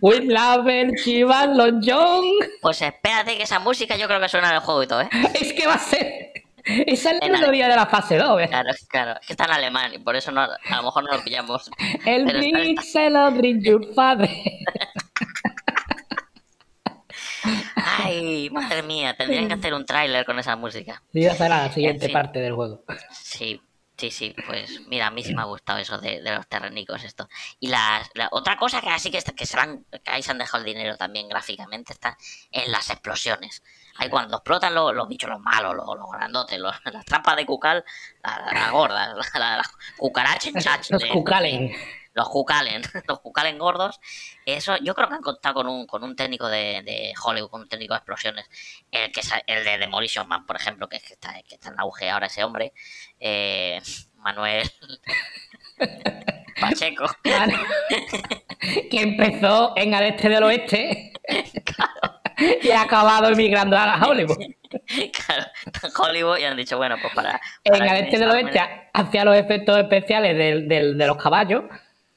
[0.00, 0.68] With love
[1.02, 2.24] Chivas Long John.
[2.60, 5.08] Pues espérate que esa música yo creo que suena en el juego y todo, ¿eh?
[5.34, 6.32] Es que va a ser.
[6.64, 8.36] Esa es la melodía de la fase 2.
[8.36, 8.48] ¿ves?
[8.48, 9.20] Claro, claro.
[9.20, 11.70] Es que está en alemán y por eso no, a lo mejor no lo pillamos.
[12.06, 14.30] El big celebrity your father.
[17.76, 21.02] Ay, madre mía, tendrían que hacer un tráiler con esa música.
[21.12, 22.12] Y era la siguiente En fin.
[22.12, 22.82] parte del juego.
[23.12, 23.60] Sí,
[23.96, 27.04] sí, sí, pues mira, a mí sí me ha gustado eso de, de los terrenicos
[27.04, 27.28] esto.
[27.60, 29.56] Y la, la otra cosa que así que, está- que se
[30.02, 32.16] que ahí se han dejado el dinero también gráficamente está
[32.50, 33.62] en las explosiones.
[33.96, 37.46] Ahí cuando explotan los, los bichos, los malos, los, los grandotes, los- las trampas de
[37.46, 37.84] cucal,
[38.22, 39.62] la, la, gorda, la,
[39.96, 40.50] cucaracha
[40.90, 41.72] Los Kukalen.
[42.14, 44.00] Los Jucalen, los Jucalen gordos,
[44.46, 47.60] eso yo creo que han contado con un, con un técnico de, de Hollywood, con
[47.62, 48.46] un técnico de explosiones,
[48.90, 51.80] el que el de Demolition Man, por ejemplo, que, es que está, que está en
[51.80, 52.72] auge ahora ese hombre,
[53.20, 53.80] eh,
[54.16, 54.70] Manuel
[56.60, 57.54] Pacheco, Vale.
[58.90, 61.12] que empezó en al este del oeste
[62.62, 64.36] y ha acabado emigrando a Hollywood.
[65.12, 65.44] claro,
[65.98, 67.40] Hollywood y han dicho, bueno, pues para...
[67.64, 68.60] En al este del oeste
[68.92, 71.64] hacía los efectos especiales del- del- de los caballos,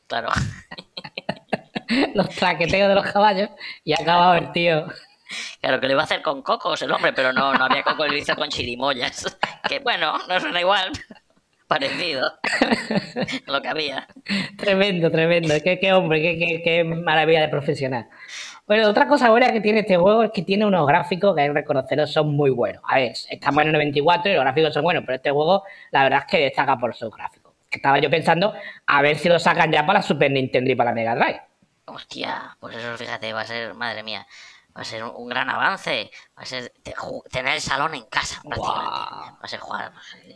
[0.07, 0.29] Claro,
[2.15, 3.49] los traqueteos de los caballos,
[3.83, 4.85] y ha acabado el tío.
[5.61, 8.05] claro, que lo iba a hacer con cocos el hombre, pero no, no había coco,
[8.07, 9.37] lo hizo con chirimoyas,
[9.67, 10.91] que bueno, no suena igual,
[11.67, 12.31] parecido,
[13.47, 14.07] lo que había.
[14.57, 15.53] Tremendo, tremendo.
[15.63, 18.07] Qué, qué hombre, qué, qué- qué maravilla de profesional.
[18.65, 21.47] Bueno, otra cosa buena que tiene este juego es que tiene unos gráficos que hay
[21.47, 22.81] que reconocerlos son muy buenos.
[22.87, 26.03] A ver, estamos en el 94 y los gráficos son buenos, pero este juego la
[26.03, 27.46] verdad es que destaca por sus gráficos.
[27.78, 28.53] Estaba yo pensando
[28.86, 31.41] a ver si lo sacan ya para la Super Nintendo y para la Mega Drive.
[31.86, 34.28] Hostia, pues eso fíjate, va a ser, madre mía,
[34.75, 36.93] va a ser un, un gran avance, va a ser te-
[37.32, 39.32] tener el salón en casa prácticamente.
[39.32, 39.93] Va a ser jugar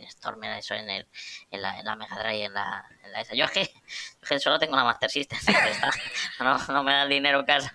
[0.08, 1.06] Stormer eso en, el,
[1.50, 3.34] en, la, en la Mega Drive, en la, en la esa.
[3.34, 5.90] Yo es que, yo que solo tengo una Master System, está.
[6.40, 7.72] no, no me da el dinero en casa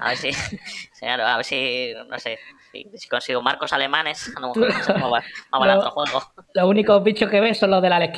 [0.00, 0.30] A ver si,
[1.06, 2.38] a ver si, no sé,
[2.72, 6.22] si, si consigo marcos alemanes, a lo mejor es más bar- más barato el juego.
[6.54, 8.12] Los únicos bichos que ves son los del Alex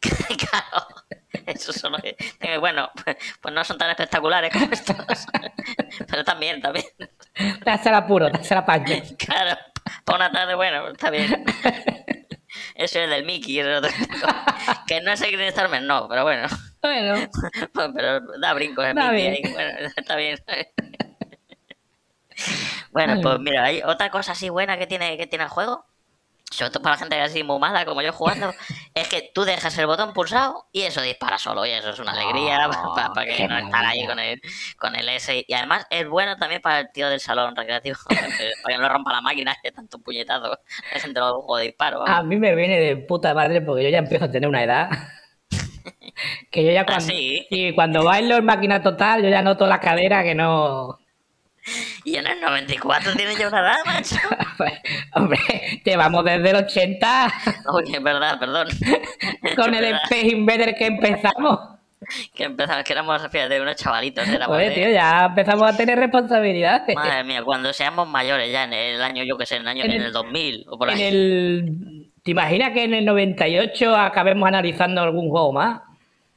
[0.50, 0.86] claro,
[1.46, 2.88] esos son los que, eh, bueno,
[3.42, 4.96] pues, no son tan espectaculares como estos,
[6.08, 6.84] pero también, también,
[7.64, 9.02] Te hace el apuro, te hace la paña.
[9.18, 9.58] claro,
[10.04, 11.44] para una tarde, bueno, está bien.
[12.76, 13.90] Eso es del Mickey, eso es otro-
[14.86, 16.46] que no es el Green Stormer, no, pero bueno.
[16.80, 17.28] Bueno,
[17.92, 19.46] pero da brincos el Da Mickey bien.
[19.46, 20.38] ahí, bueno, está bien.
[23.06, 25.84] Bueno, pues mira, hay otra cosa así buena que tiene, que tiene el juego,
[26.50, 28.52] sobre todo para la gente que así muy mala como yo jugando,
[28.94, 32.10] es que tú dejas el botón pulsado y eso dispara solo, y eso es una
[32.10, 32.68] alegría
[33.14, 34.40] para, qué que no estar ahí con el,
[34.78, 35.44] con el S.
[35.46, 39.12] Y además es bueno también para el tío del salón recreativo, para que no rompa
[39.12, 40.58] la máquina de tanto puñetazo,
[40.92, 42.04] hay gente lo juego de disparo.
[42.04, 44.90] a mí me viene de puta madre porque yo ya empiezo a tener una edad.
[46.50, 47.46] Que yo ya cuando, sí?
[47.48, 50.98] y cuando bailo en máquina total, yo ya noto la cadera que no.
[52.04, 54.16] Y en el 94 tiene ya una edad, macho.
[55.14, 55.38] Hombre,
[55.84, 57.32] llevamos desde el 80
[57.74, 58.68] Uy, es verdad, perdón.
[59.56, 59.84] con el.
[59.84, 61.60] Space Invader que empezamos.
[62.34, 64.26] Que empezamos, que éramos, fíjate, unos chavalitos.
[64.28, 66.94] Éramos Pues, de- tío, ya empezamos a tener responsabilidades.
[66.94, 69.84] Madre mía, cuando seamos mayores ya en el año, yo que sé, en el año
[69.84, 71.02] En en el- el 2000 o por En ahí.
[71.02, 72.10] el...
[72.22, 75.80] ¿Te imaginas que en el 98 acabemos analizando algún juego más?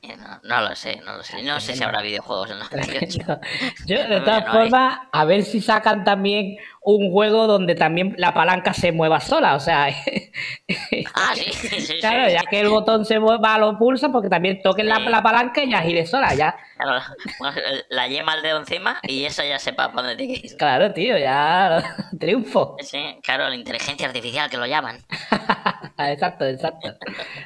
[0.04, 1.44] Eh, No, no lo sé, no lo sé.
[1.44, 3.40] No sé si habrá videojuegos en los 98.
[3.86, 8.16] Yo, de No, todas no formas, a ver si sacan también un juego donde también
[8.18, 9.54] la palanca se mueva sola.
[9.56, 9.90] O sea,
[11.14, 12.00] Ah, sí, sí, sí.
[12.00, 15.64] claro, ya que el botón se mueva, lo pulsa, porque también toquen la, la palanca
[15.64, 16.34] y ya gire sola.
[16.34, 17.00] Ya, Claro,
[17.38, 17.58] bueno,
[17.90, 20.58] la yema al dedo encima y eso ya sepa para dónde ir.
[20.58, 21.84] claro, tío, ya
[22.20, 22.76] triunfo.
[22.80, 24.98] Sí, claro, la inteligencia artificial que lo llaman.
[26.00, 26.96] exacto, exacto.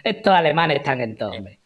[0.05, 1.59] Estos alemanes están en todo, hombre.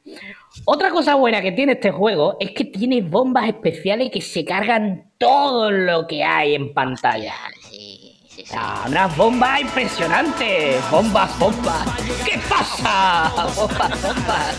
[0.66, 5.12] Otra cosa buena que tiene este juego es que tiene bombas especiales que se cargan
[5.18, 7.34] todo lo que hay en pantalla.
[7.70, 8.55] Sí, sí, sí.
[8.55, 10.78] Ah, unas bombas impresionantes.
[10.91, 11.88] Bombas, bombas.
[12.24, 13.32] ¿Qué pasa?
[13.55, 14.57] Bombas, bombas.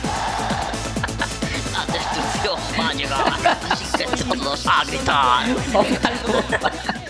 [1.73, 5.47] La destrucción va a llegar, así que todos a gritar.
[5.73, 7.10] Bombas, bombas.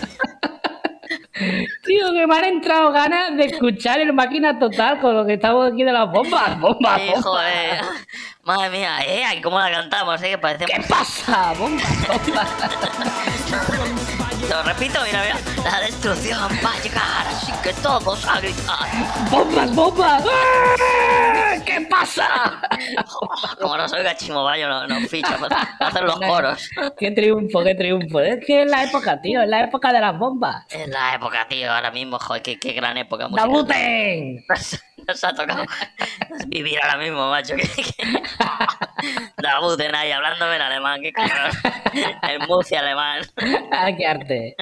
[1.83, 5.71] Tío, que me han entrado ganas de escuchar el máquina total con lo que estamos
[5.71, 6.59] aquí de las bombas.
[6.59, 7.85] Bombas, Hijo bombas.
[8.43, 10.65] Madre mía, eh, cómo la cantamos, eh, que parece...
[10.65, 11.53] ¿Qué pasa?
[11.57, 12.49] Bombas, bombas.
[14.49, 15.37] Lo repito, mira, mira.
[15.63, 18.87] La destrucción va a llegar, así que todos a gritar.
[19.29, 20.23] ¡Bombas, bombas!
[20.25, 21.55] ¡Ah!
[21.65, 22.61] ¿Qué pasa?
[23.61, 26.69] Como no soy gachimobayo, no, no ficho para hacer los coros.
[26.97, 28.19] ¡Qué triunfo, qué triunfo!
[28.19, 30.65] Es que es la época, tío, es la época de las bombas.
[30.69, 33.49] Es la época, tío, ahora mismo, joder, qué, qué gran época musical.
[33.51, 34.45] ¡Dabuten!
[35.07, 35.65] Nos, ha tocado
[36.47, 37.55] vivir ahora mismo, macho.
[37.55, 38.23] Que, que...
[39.37, 41.51] Dabuten ahí, hablándome en alemán, qué cabrón.
[42.29, 43.21] El Murcia alemán.
[43.71, 44.55] ¡Ah, qué arte!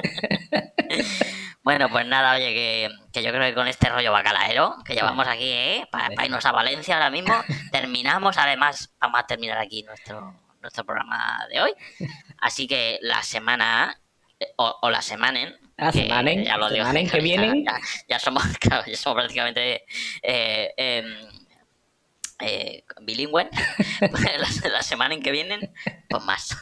[1.62, 5.28] Bueno, pues nada, oye, que, que yo creo que con este rollo bacalaero que llevamos
[5.28, 5.86] aquí, ¿eh?
[5.92, 7.34] Para, irnos a Valencia ahora mismo,
[7.70, 8.38] terminamos.
[8.38, 11.74] Además, vamos a terminar aquí nuestro, nuestro programa de hoy.
[12.38, 14.00] Así que la semana,
[14.56, 15.54] o, o la semanen.
[15.80, 17.64] La que semanen, ya lo digo, semanen que ya- vienen.
[17.64, 17.78] Ya,
[18.08, 19.84] ya somos, claro, ya somos prácticamente
[20.22, 21.06] eh, em,
[22.40, 23.46] eh, bilingües.
[24.00, 25.72] la, la semana en que vienen,
[26.08, 26.56] pues más.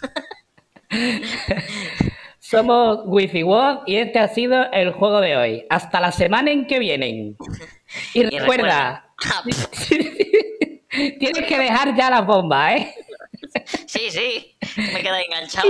[2.40, 5.66] Somos WifiWord y este ha sido el juego de hoy.
[5.68, 7.36] Hasta la semana en que vienen.
[8.14, 9.42] Y Y recuerda, Ah,
[11.18, 12.94] tienes que dejar ya las bombas, ¿eh?
[13.86, 15.68] Sí, sí, me queda enganchado.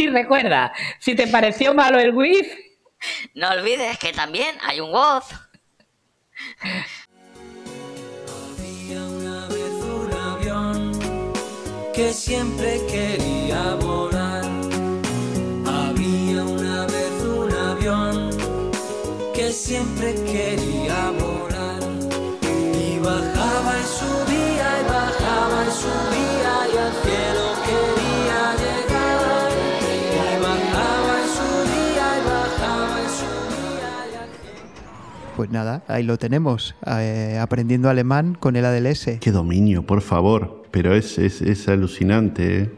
[0.00, 2.48] Y recuerda, si te pareció malo el WIF,
[3.34, 5.26] No olvides que también hay un voz.
[8.56, 10.92] Había una vez un avión
[11.92, 14.46] que siempre quería volar.
[15.66, 18.30] Había una vez un avión
[19.34, 21.39] que siempre quería volar.
[35.40, 39.20] Pues nada, ahí lo tenemos, eh, aprendiendo alemán con el ADLS.
[39.22, 40.64] Qué dominio, por favor.
[40.70, 42.58] Pero es, es, es alucinante.
[42.64, 42.70] ¿eh?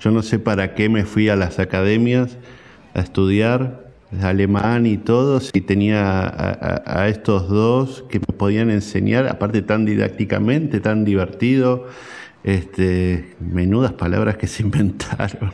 [0.00, 2.36] Yo no sé para qué me fui a las academias
[2.92, 9.28] a estudiar alemán y todo si tenía a, a- estos dos que me podían enseñar,
[9.28, 11.86] aparte tan didácticamente, tan divertido.
[12.42, 15.52] Este, menudas palabras que se inventaron.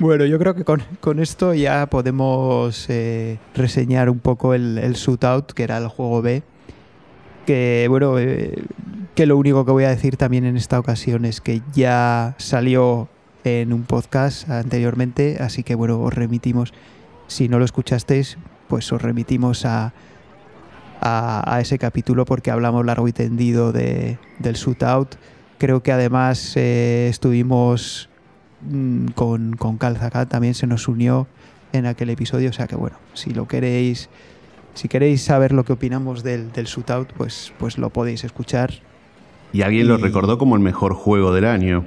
[0.00, 4.92] Bueno, yo creo que con, con esto ya podemos eh, reseñar un poco el, el
[4.92, 6.44] Shootout, que era el juego B.
[7.46, 8.62] Que bueno, eh,
[9.16, 13.08] que lo único que voy a decir también en esta ocasión es que ya salió
[13.42, 16.72] en un podcast anteriormente, así que bueno, os remitimos,
[17.26, 18.38] si no lo escuchasteis,
[18.68, 19.92] pues os remitimos a,
[21.00, 25.16] a, a ese capítulo porque hablamos largo y tendido de, del shootout.
[25.58, 28.08] Creo que además eh, estuvimos
[29.14, 31.26] con, con Calzacat, también se nos unió
[31.72, 34.08] en aquel episodio, o sea que bueno, si lo queréis,
[34.74, 38.72] si queréis saber lo que opinamos del, del shootout, pues, pues lo podéis escuchar.
[39.52, 41.84] Y alguien lo recordó como el mejor juego del año.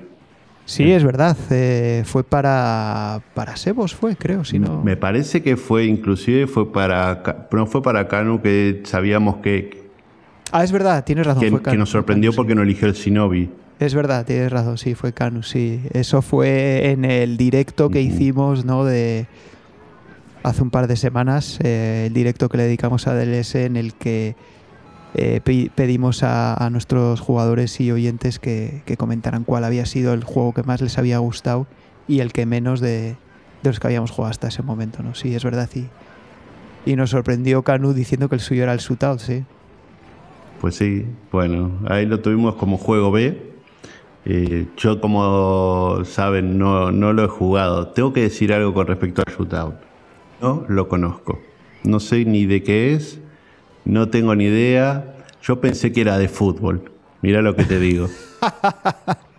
[0.66, 4.82] Sí, es verdad, eh, fue para, para Sebos, fue, creo, si no...
[4.84, 9.82] Me parece que fue, inclusive fue para, no fue para Canu que sabíamos que,
[10.54, 11.42] Ah, es verdad, tienes razón.
[11.42, 12.38] que, fue que Canu, nos sorprendió Canu, sí.
[12.38, 13.50] porque no eligió el Shinobi.
[13.82, 15.82] Es verdad, tienes razón, sí, fue Canu, sí.
[15.92, 18.86] Eso fue en el directo que hicimos, ¿no?
[18.86, 19.26] De
[20.44, 23.96] hace un par de semanas, eh, el directo que le dedicamos a DLS en el
[23.96, 24.36] que
[25.16, 30.14] eh, pe- pedimos a, a nuestros jugadores y oyentes que, que comentaran cuál había sido
[30.14, 31.66] el juego que más les había gustado
[32.08, 33.16] y el que menos de,
[33.64, 35.16] de los que habíamos jugado hasta ese momento, ¿no?
[35.16, 35.88] Sí, es verdad, y,
[36.86, 39.44] y nos sorprendió Canu diciendo que el suyo era el shootout, sí.
[40.60, 43.50] Pues sí, bueno, ahí lo tuvimos como juego B.
[44.26, 47.88] Eh, yo, como saben, no, no lo he jugado.
[47.88, 49.76] Tengo que decir algo con respecto al shootout.
[50.42, 51.40] No lo conozco.
[51.84, 53.20] No sé ni de qué es.
[53.86, 55.16] No tengo ni idea.
[55.42, 56.92] Yo pensé que era de fútbol.
[57.22, 58.08] Mira lo que te digo.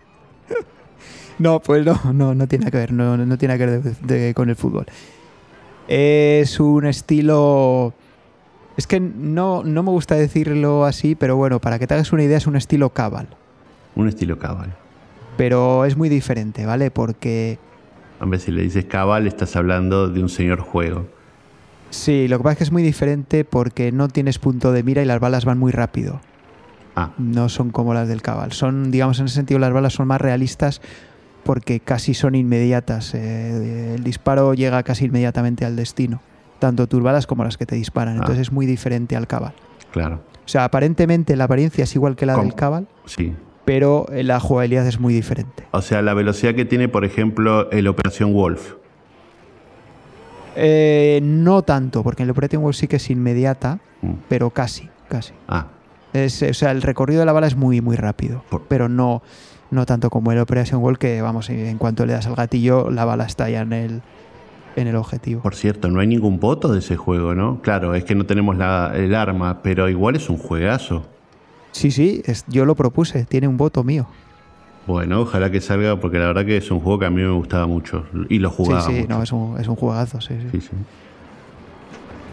[1.39, 4.55] No, pues no, no, no tiene que ver, no, no tiene que ver con el
[4.55, 4.87] fútbol.
[5.89, 7.95] Es un estilo.
[8.76, 12.22] Es que no, no me gusta decirlo así, pero bueno, para que te hagas una
[12.22, 13.26] idea, es un estilo Cabal.
[13.95, 14.74] Un estilo cabal.
[15.36, 16.90] Pero es muy diferente, ¿vale?
[16.90, 17.59] Porque
[18.20, 21.07] Hombre, si le dices cabal, estás hablando de un señor juego.
[21.90, 25.03] sí, lo que pasa es que es muy diferente porque no tienes punto de mira
[25.03, 26.20] y las balas van muy rápido.
[26.95, 28.53] Ah, no son como las del Cabal.
[28.53, 30.82] Son, digamos, en ese sentido, las balas son más realistas
[31.43, 33.14] porque casi son inmediatas.
[33.14, 36.20] Eh, el disparo llega casi inmediatamente al destino,
[36.59, 38.14] tanto tus balas como las que te disparan.
[38.16, 38.18] Ah.
[38.18, 39.55] Entonces es muy diferente al Cabal.
[39.90, 40.20] claro.
[40.45, 42.45] O sea, aparentemente la apariencia es igual que la ¿Cómo?
[42.45, 43.32] del Cabal, Sí.
[43.65, 45.65] Pero eh, la jugabilidad es muy diferente.
[45.71, 48.75] O sea, la velocidad que tiene, por ejemplo, el Operación Wolf.
[50.55, 54.15] Eh, no tanto, porque el Operation Wolf sí que es inmediata, Mm.
[54.29, 55.33] pero casi, casi.
[55.49, 55.67] Ah,
[56.13, 59.23] Es, o sea, el recorrido de la bala es muy, muy rápido, Por- pero no,
[59.71, 63.07] no tanto como el Operation Wall, que vamos, en cuanto le das al gatillo, la
[63.07, 64.03] bala está ya en el,
[64.77, 65.41] en el objetivo.
[65.41, 67.63] por cierto, no hay ningún voto de ese juego, ¿no?
[67.63, 71.07] Claro, es que no tenemos la- el arma, pero igual es un juegazo.
[71.73, 74.07] Sí, sí, es- yo lo propuse, tiene un voto mío.
[74.87, 77.31] Bueno, ojalá que salga, porque la verdad que es un juego que a mí me
[77.31, 78.05] gustaba mucho.
[78.29, 78.81] Y lo Sí, jugaba.
[78.83, 79.09] sí, mucho.
[79.09, 80.49] no, es un, es un juegazo, sí, sí.
[80.53, 80.70] Sí, sí.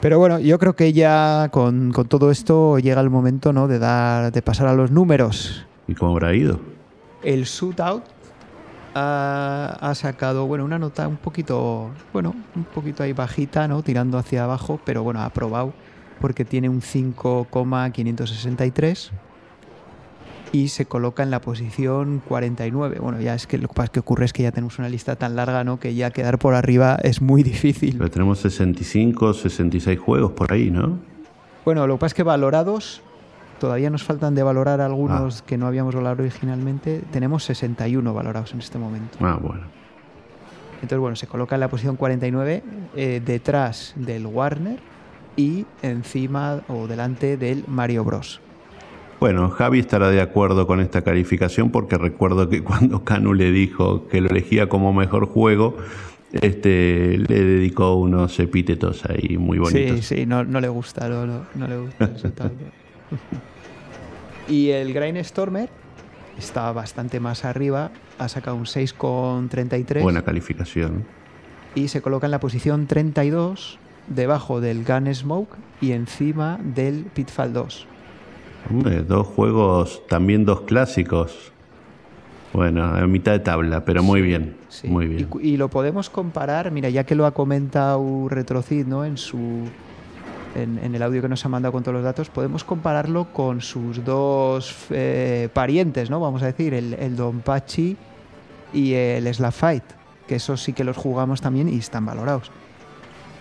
[0.02, 3.68] Pero bueno, yo creo que ya con, con todo esto llega el momento ¿no?
[3.68, 5.66] de, dar, de pasar a los números.
[5.88, 6.60] ¿Y cómo habrá ido?
[7.22, 8.04] El Shootout
[8.96, 13.84] ha, ha sacado, bueno, una nota un poquito, bueno, un poquito ahí bajita, ¿no?
[13.84, 15.74] Tirando hacia abajo, pero bueno, ha aprobado
[16.22, 19.12] porque tiene un 5,563
[20.52, 23.00] y se coloca en la posición 49.
[23.00, 24.90] Bueno, ya es que lo que pasa es que ocurre es que ya tenemos una
[24.90, 25.80] lista tan larga, ¿no?
[25.80, 27.96] Que ya quedar por arriba es muy difícil.
[27.98, 31.00] Pero tenemos 65, 66 juegos por ahí, ¿no?
[31.66, 33.02] Bueno, lo que pasa es que valorados,
[33.60, 37.04] todavía nos faltan de valorar algunos que no habíamos valorado originalmente.
[37.12, 39.18] Tenemos 61 valorados en este momento.
[39.22, 39.64] Ah, bueno.
[40.82, 42.64] Entonces, bueno, se coloca en la posición 49
[42.96, 44.80] eh, detrás del Warner
[45.36, 48.42] y encima o delante del Mario Bros.
[49.20, 54.08] Bueno, Javi estará de acuerdo con esta calificación porque recuerdo que cuando Canu le dijo
[54.08, 55.78] que lo elegía como mejor juego,
[56.32, 60.06] este, le dedicó unos epítetos ahí muy bonitos.
[60.06, 62.52] Sí, sí, no, no le gusta, no, no, no le gusta el resultado.
[64.48, 65.70] y el Stormer
[66.38, 71.04] está bastante más arriba, ha sacado un 6,33 Buena calificación.
[71.76, 77.88] y se coloca en la posición 32 debajo del Gunsmoke y encima del Pitfall 2.
[78.70, 81.52] Hombre, dos juegos, también dos clásicos.
[82.54, 84.58] Bueno, a mitad de tabla, pero muy bien.
[84.70, 84.88] Sí.
[84.88, 85.30] Muy Y, bien.
[85.42, 89.06] y lo podemos comparar, mira, ya que lo ha comentado Retrocid, ¿no?
[89.06, 89.68] En su
[90.56, 93.62] en, en el audio que nos ha mandado con todos los datos, podemos compararlo con
[93.62, 96.20] sus dos eh, parientes, ¿no?
[96.20, 97.96] Vamos a decir, el, el Don Pachi
[98.74, 99.84] y el Slap Fight,
[100.28, 102.52] que esos sí que los jugamos también y están valorados.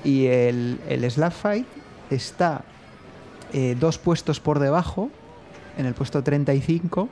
[0.05, 1.67] Y el, el Slap Fight
[2.11, 2.63] está
[3.53, 5.11] eh, dos puestos por debajo,
[5.77, 7.09] en el puesto 35,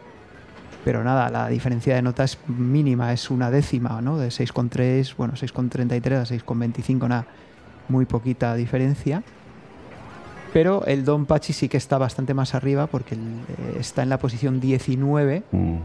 [0.84, 4.18] pero nada, la diferencia de nota es mínima, es una décima, ¿no?
[4.18, 7.26] De 6,3, bueno, 6,33 a 6,25, nada,
[7.88, 9.22] muy poquita diferencia.
[10.52, 14.18] Pero el Don Pachi sí que está bastante más arriba porque eh, está en la
[14.18, 15.76] posición 19 Mm.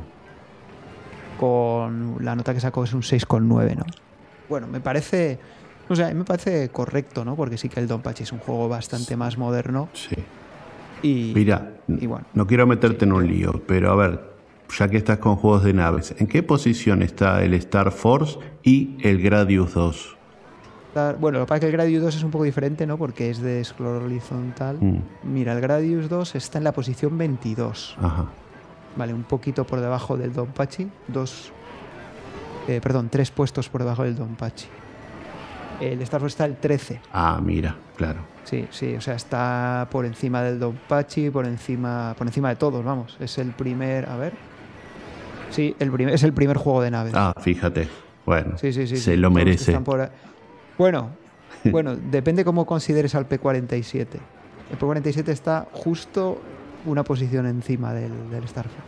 [1.40, 3.86] con la nota que sacó es un 6,9, ¿no?
[4.50, 5.40] Bueno, me parece,
[5.90, 7.36] o sea, me parece correcto, ¿no?
[7.36, 10.16] Porque sí que el Donpachi es un juego bastante más moderno Sí.
[11.04, 14.32] Y, Mira, y bueno, no quiero meterte en un lío, pero a ver,
[14.78, 18.98] ya que estás con juegos de naves, ¿en qué posición está el Star Force y
[19.02, 20.18] el Gradius 2?
[20.90, 22.98] Está- Bueno, lo que pasa es que el Gradius 2 es un poco diferente, ¿no?
[22.98, 24.78] Porque es de scroll horizontal.
[24.80, 24.98] Mm.
[25.24, 28.26] Mira, el Gradius 2 está en la posición 22, Ajá.
[28.98, 29.14] ¿vale?
[29.14, 30.88] Un poquito por debajo del Donpachi.
[31.08, 31.52] Dos,
[32.68, 34.68] eh, perdón, tres puestos por debajo del Donpachi.
[35.80, 37.00] El Star Force está el 13.
[37.12, 38.20] Ah, mira, claro.
[38.44, 42.84] Sí, sí, o sea, está por encima del Donpachi, por encima, por encima de todos,
[42.84, 43.16] vamos.
[43.20, 44.34] Es el primer, a ver.
[45.52, 47.14] Sí, el primer, es el primer juego de naves.
[47.16, 47.88] Ah, fíjate.
[48.26, 48.98] Bueno, Sí, sí, sí.
[48.98, 49.80] se lo merece.
[49.80, 50.10] por.
[50.78, 51.10] Bueno,
[51.66, 54.08] bueno, depende cómo consideres al P47.
[54.72, 56.42] El P47 está justo
[56.86, 58.84] una posición encima del, del Starfield.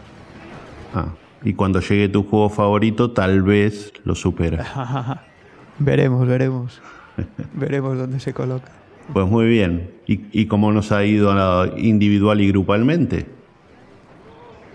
[0.95, 1.07] Ah,
[1.43, 5.21] y cuando llegue tu juego favorito, tal vez lo supera.
[5.79, 6.81] veremos, veremos.
[7.53, 8.71] veremos dónde se coloca.
[9.11, 9.91] Pues muy bien.
[10.07, 11.33] ¿Y, y cómo nos ha ido
[11.77, 13.25] individual y grupalmente?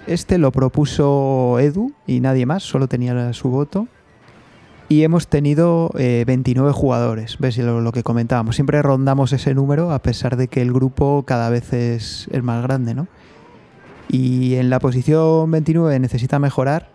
[0.06, 3.88] Este lo propuso Edu y nadie más, solo tenía su voto.
[4.88, 8.54] Y hemos tenido eh, 29 jugadores, ves lo, lo que comentábamos.
[8.54, 12.62] Siempre rondamos ese número a pesar de que el grupo cada vez es, es más
[12.62, 13.06] grande, ¿no?
[14.08, 16.88] Y en la posición 29 necesita mejorar.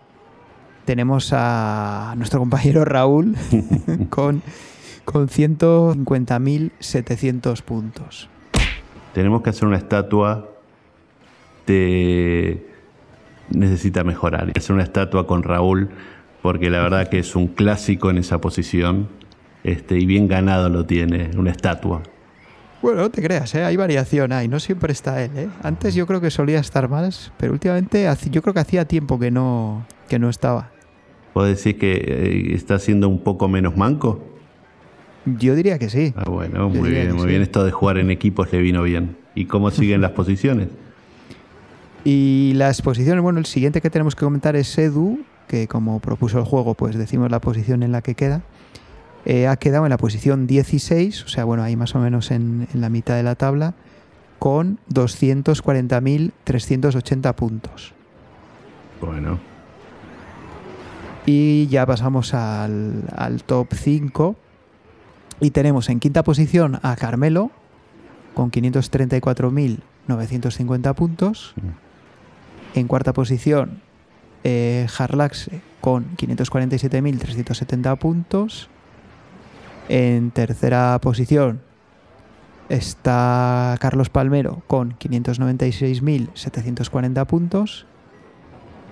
[0.84, 3.36] Tenemos a nuestro compañero Raúl
[4.10, 4.42] con,
[5.04, 8.28] con 150.700 puntos.
[9.12, 10.48] Tenemos que hacer una estatua
[11.66, 12.66] de...
[13.50, 14.52] Necesita mejorar.
[14.56, 15.90] Hacer una estatua con Raúl,
[16.42, 19.08] porque la verdad que es un clásico en esa posición.
[19.62, 22.02] Este, y bien ganado lo tiene, una estatua.
[22.82, 23.64] Bueno, no te creas, ¿eh?
[23.64, 25.30] hay variación, hay, no siempre está él.
[25.36, 25.48] ¿eh?
[25.62, 29.30] Antes yo creo que solía estar más, pero últimamente yo creo que hacía tiempo que
[29.30, 30.70] no, que no estaba.
[31.32, 34.33] ¿Puedo decir que eh, está siendo un poco menos manco?
[35.26, 36.12] Yo diría que sí.
[36.16, 37.28] Ah, bueno, muy bien, muy sí.
[37.28, 37.42] bien.
[37.42, 39.16] Esto de jugar en equipos le vino bien.
[39.34, 40.68] ¿Y cómo siguen las posiciones?
[42.04, 46.38] Y las posiciones, bueno, el siguiente que tenemos que comentar es Edu, que como propuso
[46.38, 48.42] el juego, pues decimos la posición en la que queda.
[49.24, 52.68] Eh, ha quedado en la posición 16, o sea, bueno, ahí más o menos en,
[52.74, 53.72] en la mitad de la tabla,
[54.38, 57.94] con 240.380 puntos.
[59.00, 59.38] Bueno,
[61.24, 64.36] Y ya pasamos al, al top 5.
[65.40, 67.50] Y tenemos en quinta posición a Carmelo
[68.34, 71.54] con 534.950 puntos.
[72.74, 73.82] En cuarta posición,
[74.42, 78.68] eh, Harlaxe con 547.370 puntos.
[79.88, 81.60] En tercera posición
[82.68, 87.86] está Carlos Palmero con 596.740 puntos.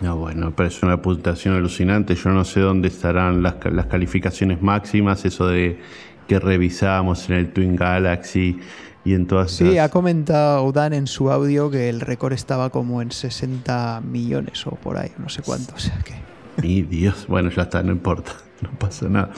[0.00, 2.16] No, bueno, pero es una puntuación alucinante.
[2.16, 5.78] Yo no sé dónde estarán las, las calificaciones máximas, eso de
[6.26, 8.58] que revisamos en el Twin Galaxy
[9.04, 9.90] y en todas Sí, ha esas...
[9.90, 14.96] comentado Dan en su audio que el récord estaba como en 60 millones o por
[14.96, 16.14] ahí, no sé cuánto, o sea que...
[16.62, 18.32] Mi Dios, bueno, ya está, no importa,
[18.62, 19.30] no pasa nada.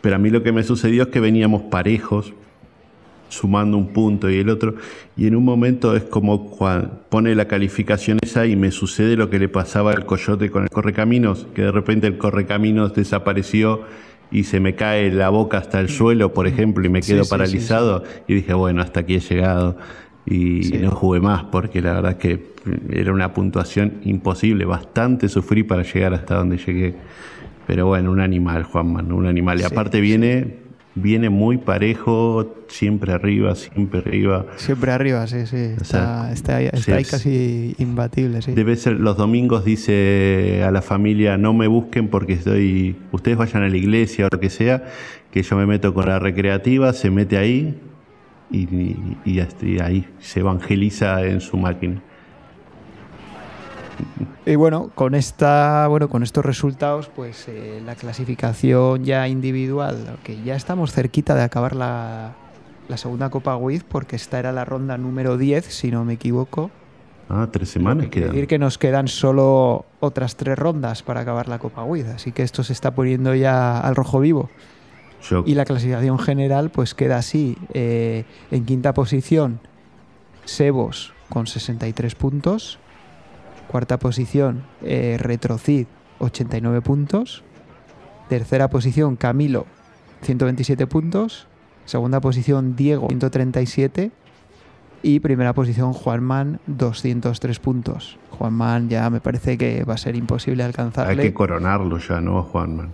[0.00, 2.32] Pero a mí lo que me sucedió es que veníamos parejos,
[3.30, 4.76] sumando un punto y el otro,
[5.16, 9.28] y en un momento es como cuando pone la calificación esa y me sucede lo
[9.28, 13.82] que le pasaba al coyote con el correcaminos, que de repente el correcaminos desapareció
[14.30, 17.24] y se me cae la boca hasta el suelo, por ejemplo, y me Sí, quedo
[17.24, 19.76] sí, sí, paralizado, y dije, bueno, hasta aquí he llegado.
[20.26, 22.52] Y no jugué más porque la verdad que
[22.90, 26.96] era una puntuación imposible, bastante sufrí para llegar hasta donde llegué.
[27.66, 29.60] Pero bueno, un animal, Juanman, un animal.
[29.60, 30.56] Y aparte viene,
[31.00, 34.46] viene muy parejo, siempre arriba, siempre arriba.
[34.56, 35.74] Siempre arriba, sí, sí.
[35.80, 38.52] O sea, Está, está está sí, ahí casi imbatible, sí.
[38.52, 43.62] Debe ser, los domingos dice a la familia, no me busquen porque estoy, ustedes vayan
[43.62, 44.84] a la iglesia o lo que sea,
[45.30, 47.78] que yo me meto con la recreativa, se mete ahí
[48.50, 49.40] y, y
[49.80, 52.02] ahí se evangeliza en su máquina.
[54.46, 60.42] Y bueno, con esta, bueno, con estos resultados, pues eh, la clasificación ya individual, que
[60.42, 62.32] ya estamos cerquita de acabar la,
[62.88, 66.70] la segunda Copa WIZ, porque esta era la ronda número 10, si no me equivoco.
[67.28, 68.30] Ah, tres semanas Quiere quedan.
[68.32, 72.42] decir que nos quedan solo otras tres rondas para acabar la Copa WIZ, así que
[72.42, 74.48] esto se está poniendo ya al rojo vivo.
[75.28, 77.58] Yo- Y la clasificación general pues queda así.
[77.74, 79.60] eh, en quinta posición,
[80.46, 82.78] Sebos con 63 puntos.
[83.68, 85.86] Cuarta posición, eh, Retrocid,
[86.20, 87.42] 89 puntos.
[88.28, 89.66] Tercera posición, Camilo,
[90.22, 91.46] 127 puntos.
[91.84, 94.10] Segunda posición, Diego, 137.
[95.02, 98.18] Y primera posición, Juanman, 203 puntos.
[98.30, 101.22] Juanman ya me parece que va a ser imposible Hay alcanzarle.
[101.22, 102.90] que coronarlo ya, ¿no, Juanman?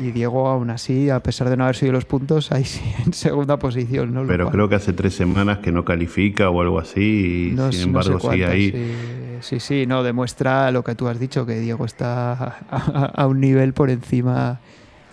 [0.00, 3.12] Y Diego, aún así, a pesar de no haber subido los puntos, ahí sí en
[3.12, 4.12] segunda posición.
[4.12, 4.26] ¿no?
[4.26, 7.92] Pero creo que hace tres semanas que no califica o algo así y no- sin
[7.92, 8.70] no sé embargo sigue cuántas, ahí.
[8.72, 8.94] Sí,
[9.40, 13.26] sí, sí, no, demuestra lo que tú has dicho, que Diego está a, a- a
[13.26, 14.60] un nivel por encima.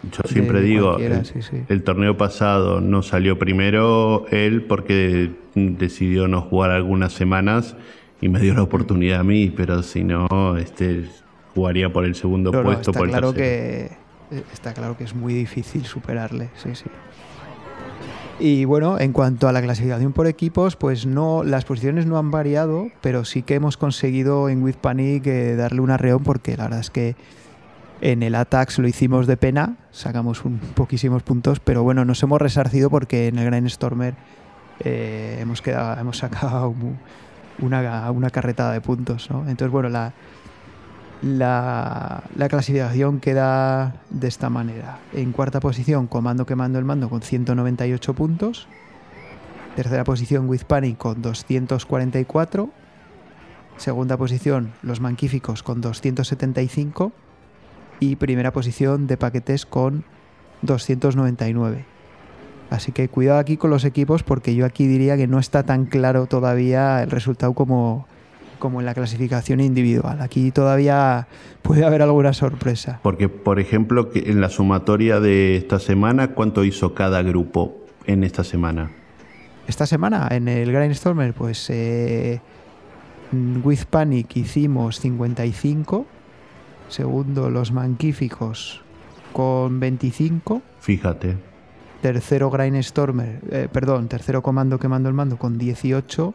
[0.03, 1.57] Yo siempre de digo, el, sí, sí.
[1.69, 7.75] el torneo pasado no salió primero él porque decidió no jugar algunas semanas
[8.19, 10.27] y me dio la oportunidad a mí, pero si no,
[10.57, 11.03] este
[11.53, 13.97] jugaría por el segundo No, no, puesto, está, por el claro tercero.
[14.31, 16.85] que, eh, está claro que es muy difícil superarle, sí, sí.
[18.43, 22.31] Y bueno, en cuanto a la clasificación por equipos, pues no, las posiciones no han
[22.31, 26.63] variado, pero sí que hemos conseguido en With Panic eh, darle un arreón porque la
[26.63, 27.15] verdad es que
[28.01, 32.41] en el Atax lo hicimos de pena, sacamos un poquísimos puntos, pero bueno, nos hemos
[32.41, 34.15] resarcido porque en el Grand Stormer
[34.79, 36.73] eh, hemos, quedado, hemos sacado
[37.59, 39.41] una, una carretada de puntos, ¿no?
[39.41, 40.13] Entonces, bueno, la,
[41.21, 44.99] la, la clasificación queda de esta manera.
[45.13, 48.67] En cuarta posición, Comando Quemando el Mando con 198 puntos.
[49.75, 52.69] Tercera posición, With Panic con 244.
[53.77, 57.11] Segunda posición, Los Manquíficos con 275.
[57.99, 60.03] Y primera posición de Paquetes con
[60.63, 61.85] 299.
[62.71, 65.85] Así que cuidado aquí con los equipos porque yo aquí diría que no está tan
[65.85, 68.07] claro todavía el resultado como,
[68.61, 70.21] como en la clasificación individual.
[70.21, 71.27] Aquí todavía
[71.61, 73.01] puede haber alguna sorpresa.
[73.03, 77.75] Porque, por ejemplo, que en la sumatoria de esta semana, ¿cuánto hizo cada grupo
[78.05, 78.91] en esta semana?
[79.67, 82.39] Esta semana en el Grand Stormer, pues eh,
[83.63, 86.05] With Panic hicimos 55.
[86.87, 88.81] Segundo, Los Manquíficos
[89.33, 90.61] con 25.
[90.79, 91.37] Fíjate.
[92.01, 92.51] Tercero,
[92.81, 96.33] Stormer, eh, perdón, tercero Comando Quemando el Mando con 18.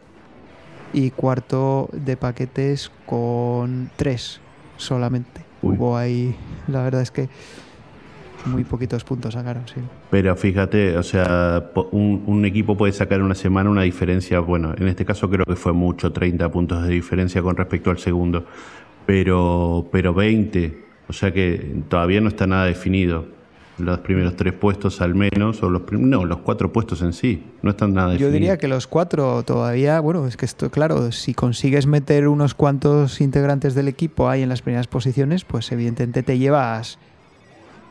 [0.93, 4.41] Y cuarto de paquetes con 3
[4.77, 5.41] solamente.
[5.61, 5.75] Uy.
[5.75, 6.35] Hubo ahí,
[6.67, 7.29] la verdad es que
[8.45, 9.81] muy poquitos puntos sacaron, sí.
[10.09, 14.73] Pero fíjate, o sea, un, un equipo puede sacar en una semana una diferencia, bueno,
[14.77, 18.45] en este caso creo que fue mucho, 30 puntos de diferencia con respecto al segundo,
[19.05, 23.36] pero, pero 20, o sea que todavía no está nada definido.
[23.77, 27.69] Los primeros tres puestos al menos, o los no, los cuatro puestos en sí, no
[27.69, 28.33] están nada Yo definidos.
[28.33, 33.21] diría que los cuatro todavía, bueno, es que esto, claro, si consigues meter unos cuantos
[33.21, 36.97] integrantes del equipo ahí en las primeras posiciones, pues evidentemente te llevas,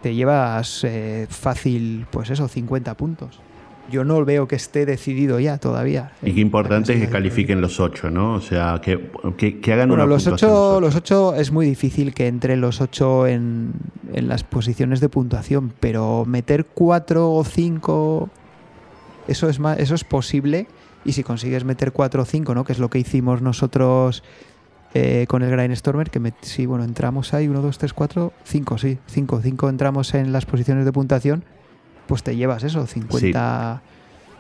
[0.03, 3.41] te llevas eh, fácil, pues eso, 50 puntos.
[3.91, 6.13] Yo no veo que esté decidido ya todavía.
[6.23, 8.35] Y qué importante es que califiquen los ocho, ¿no?
[8.35, 12.13] O sea, que, que, que hagan Bueno, una los ocho, los ocho es muy difícil
[12.15, 13.73] que entre los ocho en,
[14.13, 18.29] en las posiciones de puntuación, pero meter cuatro o cinco,
[19.29, 20.67] eso es más, eso es posible.
[21.05, 22.65] Y si consigues meter cuatro o cinco, ¿no?
[22.65, 24.25] Que es lo que hicimos nosotros
[24.95, 28.99] eh, con el Grindstormer, que sí, bueno, entramos ahí, uno, dos, tres, cuatro, cinco, sí,
[29.07, 31.45] cinco, cinco entramos en las posiciones de puntuación,
[32.07, 33.83] pues te llevas eso, 50,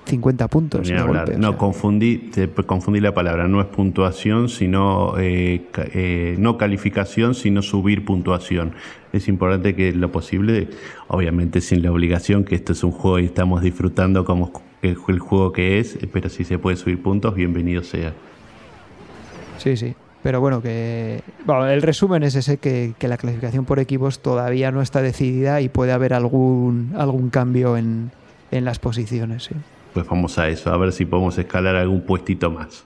[0.04, 0.86] 50 puntos.
[0.86, 1.58] De o no, sea.
[1.58, 3.48] confundí, te confundí la palabra.
[3.48, 8.72] No es puntuación, sino eh, eh, no calificación, sino subir puntuación.
[9.12, 10.68] Es importante que lo posible,
[11.08, 14.52] obviamente sin la obligación, que esto es un juego y estamos disfrutando como
[14.82, 18.14] el juego que es, pero si se puede subir puntos, bienvenido sea.
[19.58, 19.94] Sí, sí.
[20.26, 21.22] Pero bueno, que.
[21.44, 25.60] Bueno, el resumen es ese: que, que la clasificación por equipos todavía no está decidida
[25.60, 28.10] y puede haber algún, algún cambio en,
[28.50, 29.44] en las posiciones.
[29.44, 29.54] Sí.
[29.94, 32.82] Pues vamos a eso, a ver si podemos escalar algún puestito más.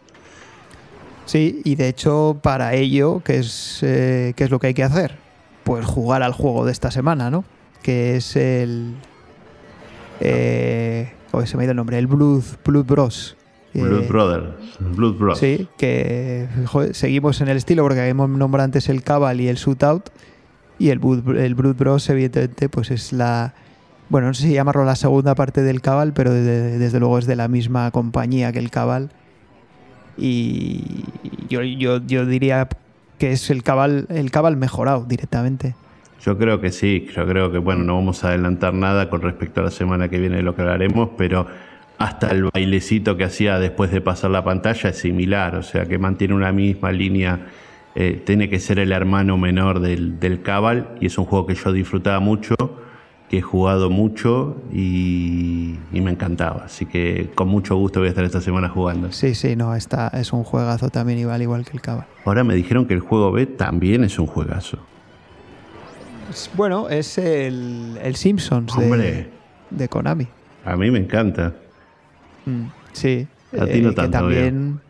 [1.24, 4.84] Sí, y de hecho, para ello, ¿qué es, eh, ¿qué es lo que hay que
[4.84, 5.16] hacer?
[5.64, 7.46] Pues jugar al juego de esta semana, ¿no?
[7.82, 8.96] Que es el.
[10.20, 13.38] Eh, oh, se me ha ido el nombre, el Blood, Blood Bros.
[13.74, 14.46] Blood Eh, Brothers,
[14.80, 15.38] Blood Bros.
[15.38, 19.56] Sí, que joder, seguimos en el estilo porque hemos nombrado antes el Cabal y el
[19.56, 20.10] Shootout.
[20.78, 23.54] Y el Blood, el Blood Bros, evidentemente, pues es la.
[24.08, 27.26] Bueno, no sé si llamarlo la segunda parte del Cabal, pero de- desde luego es
[27.26, 29.10] de la misma compañía que el Cabal.
[30.16, 31.04] Y
[31.48, 32.68] yo, yo, yo diría
[33.18, 35.74] que es el cabal, el cabal mejorado directamente.
[36.22, 39.60] Yo creo que sí, yo creo que, bueno, no vamos a adelantar nada con respecto
[39.60, 41.46] a la semana que viene de lo que hablaremos, pero
[42.00, 45.98] hasta el bailecito que hacía después de pasar la pantalla es similar, o sea que
[45.98, 47.48] mantiene una misma línea,
[47.94, 51.54] eh, tiene que ser el hermano menor del, del Cabal y es un juego que
[51.54, 52.54] yo disfrutaba mucho,
[53.28, 58.10] que he jugado mucho y, y me encantaba, así que con mucho gusto voy a
[58.10, 59.12] estar esta semana jugando.
[59.12, 62.06] Sí, sí, no, está, es un juegazo también igual, igual que el cabal.
[62.24, 64.78] Ahora me dijeron que el juego B también es un juegazo.
[66.54, 69.28] Bueno, es el, el Simpsons de,
[69.68, 70.28] de Konami.
[70.64, 71.52] A mí me encanta.
[72.50, 73.26] Mm, sí.
[73.58, 74.80] A ti no que tanto, también,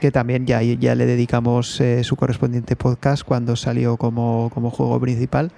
[0.00, 5.00] que también ya, ya le dedicamos eh, su correspondiente podcast cuando salió como, como juego
[5.00, 5.50] principal.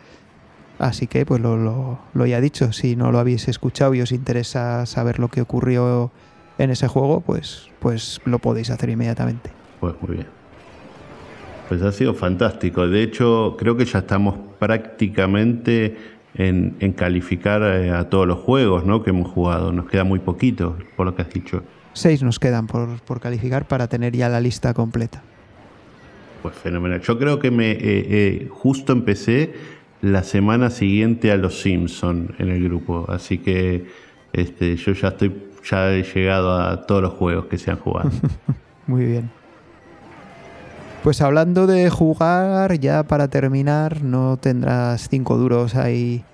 [0.78, 4.12] Así que, pues lo, lo, lo ya dicho, si no lo habéis escuchado y os
[4.12, 6.10] interesa saber lo que ocurrió
[6.56, 9.50] en ese juego, pues, pues lo podéis hacer inmediatamente.
[9.78, 10.26] Pues muy bien.
[11.68, 12.88] Pues ha sido fantástico.
[12.88, 15.96] De hecho, creo que ya estamos prácticamente
[16.34, 19.02] en, en calificar eh, a todos los juegos ¿no?
[19.02, 19.72] que hemos jugado.
[19.72, 21.62] Nos queda muy poquito, por lo que has dicho.
[21.92, 25.22] Seis nos quedan por, por calificar para tener ya la lista completa.
[26.42, 27.00] Pues fenomenal.
[27.00, 29.52] Yo creo que me eh, eh, justo empecé
[30.00, 33.04] la semana siguiente a los Simpson en el grupo.
[33.08, 33.86] Así que
[34.32, 35.34] este, yo ya estoy,
[35.68, 38.10] ya he llegado a todos los juegos que se han jugado.
[38.86, 39.39] Muy bien.
[41.02, 46.24] Pues hablando de jugar, ya para terminar, no tendrás cinco duros ahí.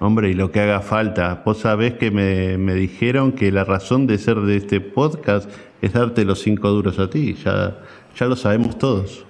[0.00, 1.42] Hombre, y lo que haga falta.
[1.44, 5.48] Vos sabés que me, me dijeron que la razón de ser de este podcast
[5.82, 7.36] es darte los cinco duros a ti.
[7.44, 7.78] Ya,
[8.18, 9.24] ya lo sabemos todos.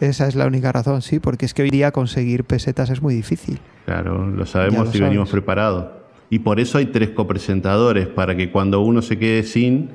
[0.00, 3.14] Esa es la única razón, sí, porque es que hoy día conseguir pesetas es muy
[3.14, 3.60] difícil.
[3.84, 5.86] Claro, lo sabemos y venimos preparados.
[6.30, 9.90] Y por eso hay tres copresentadores, para que cuando uno se quede sin,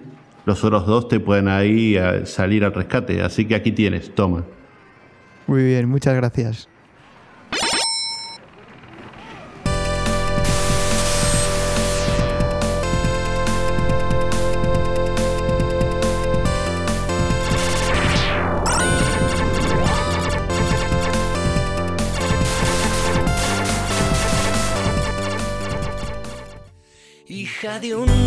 [0.47, 3.21] los otros dos te puedan ahí a salir al rescate.
[3.21, 4.45] Así que aquí tienes, toma.
[5.45, 6.69] Muy bien, muchas gracias.
[27.27, 28.26] Hija de un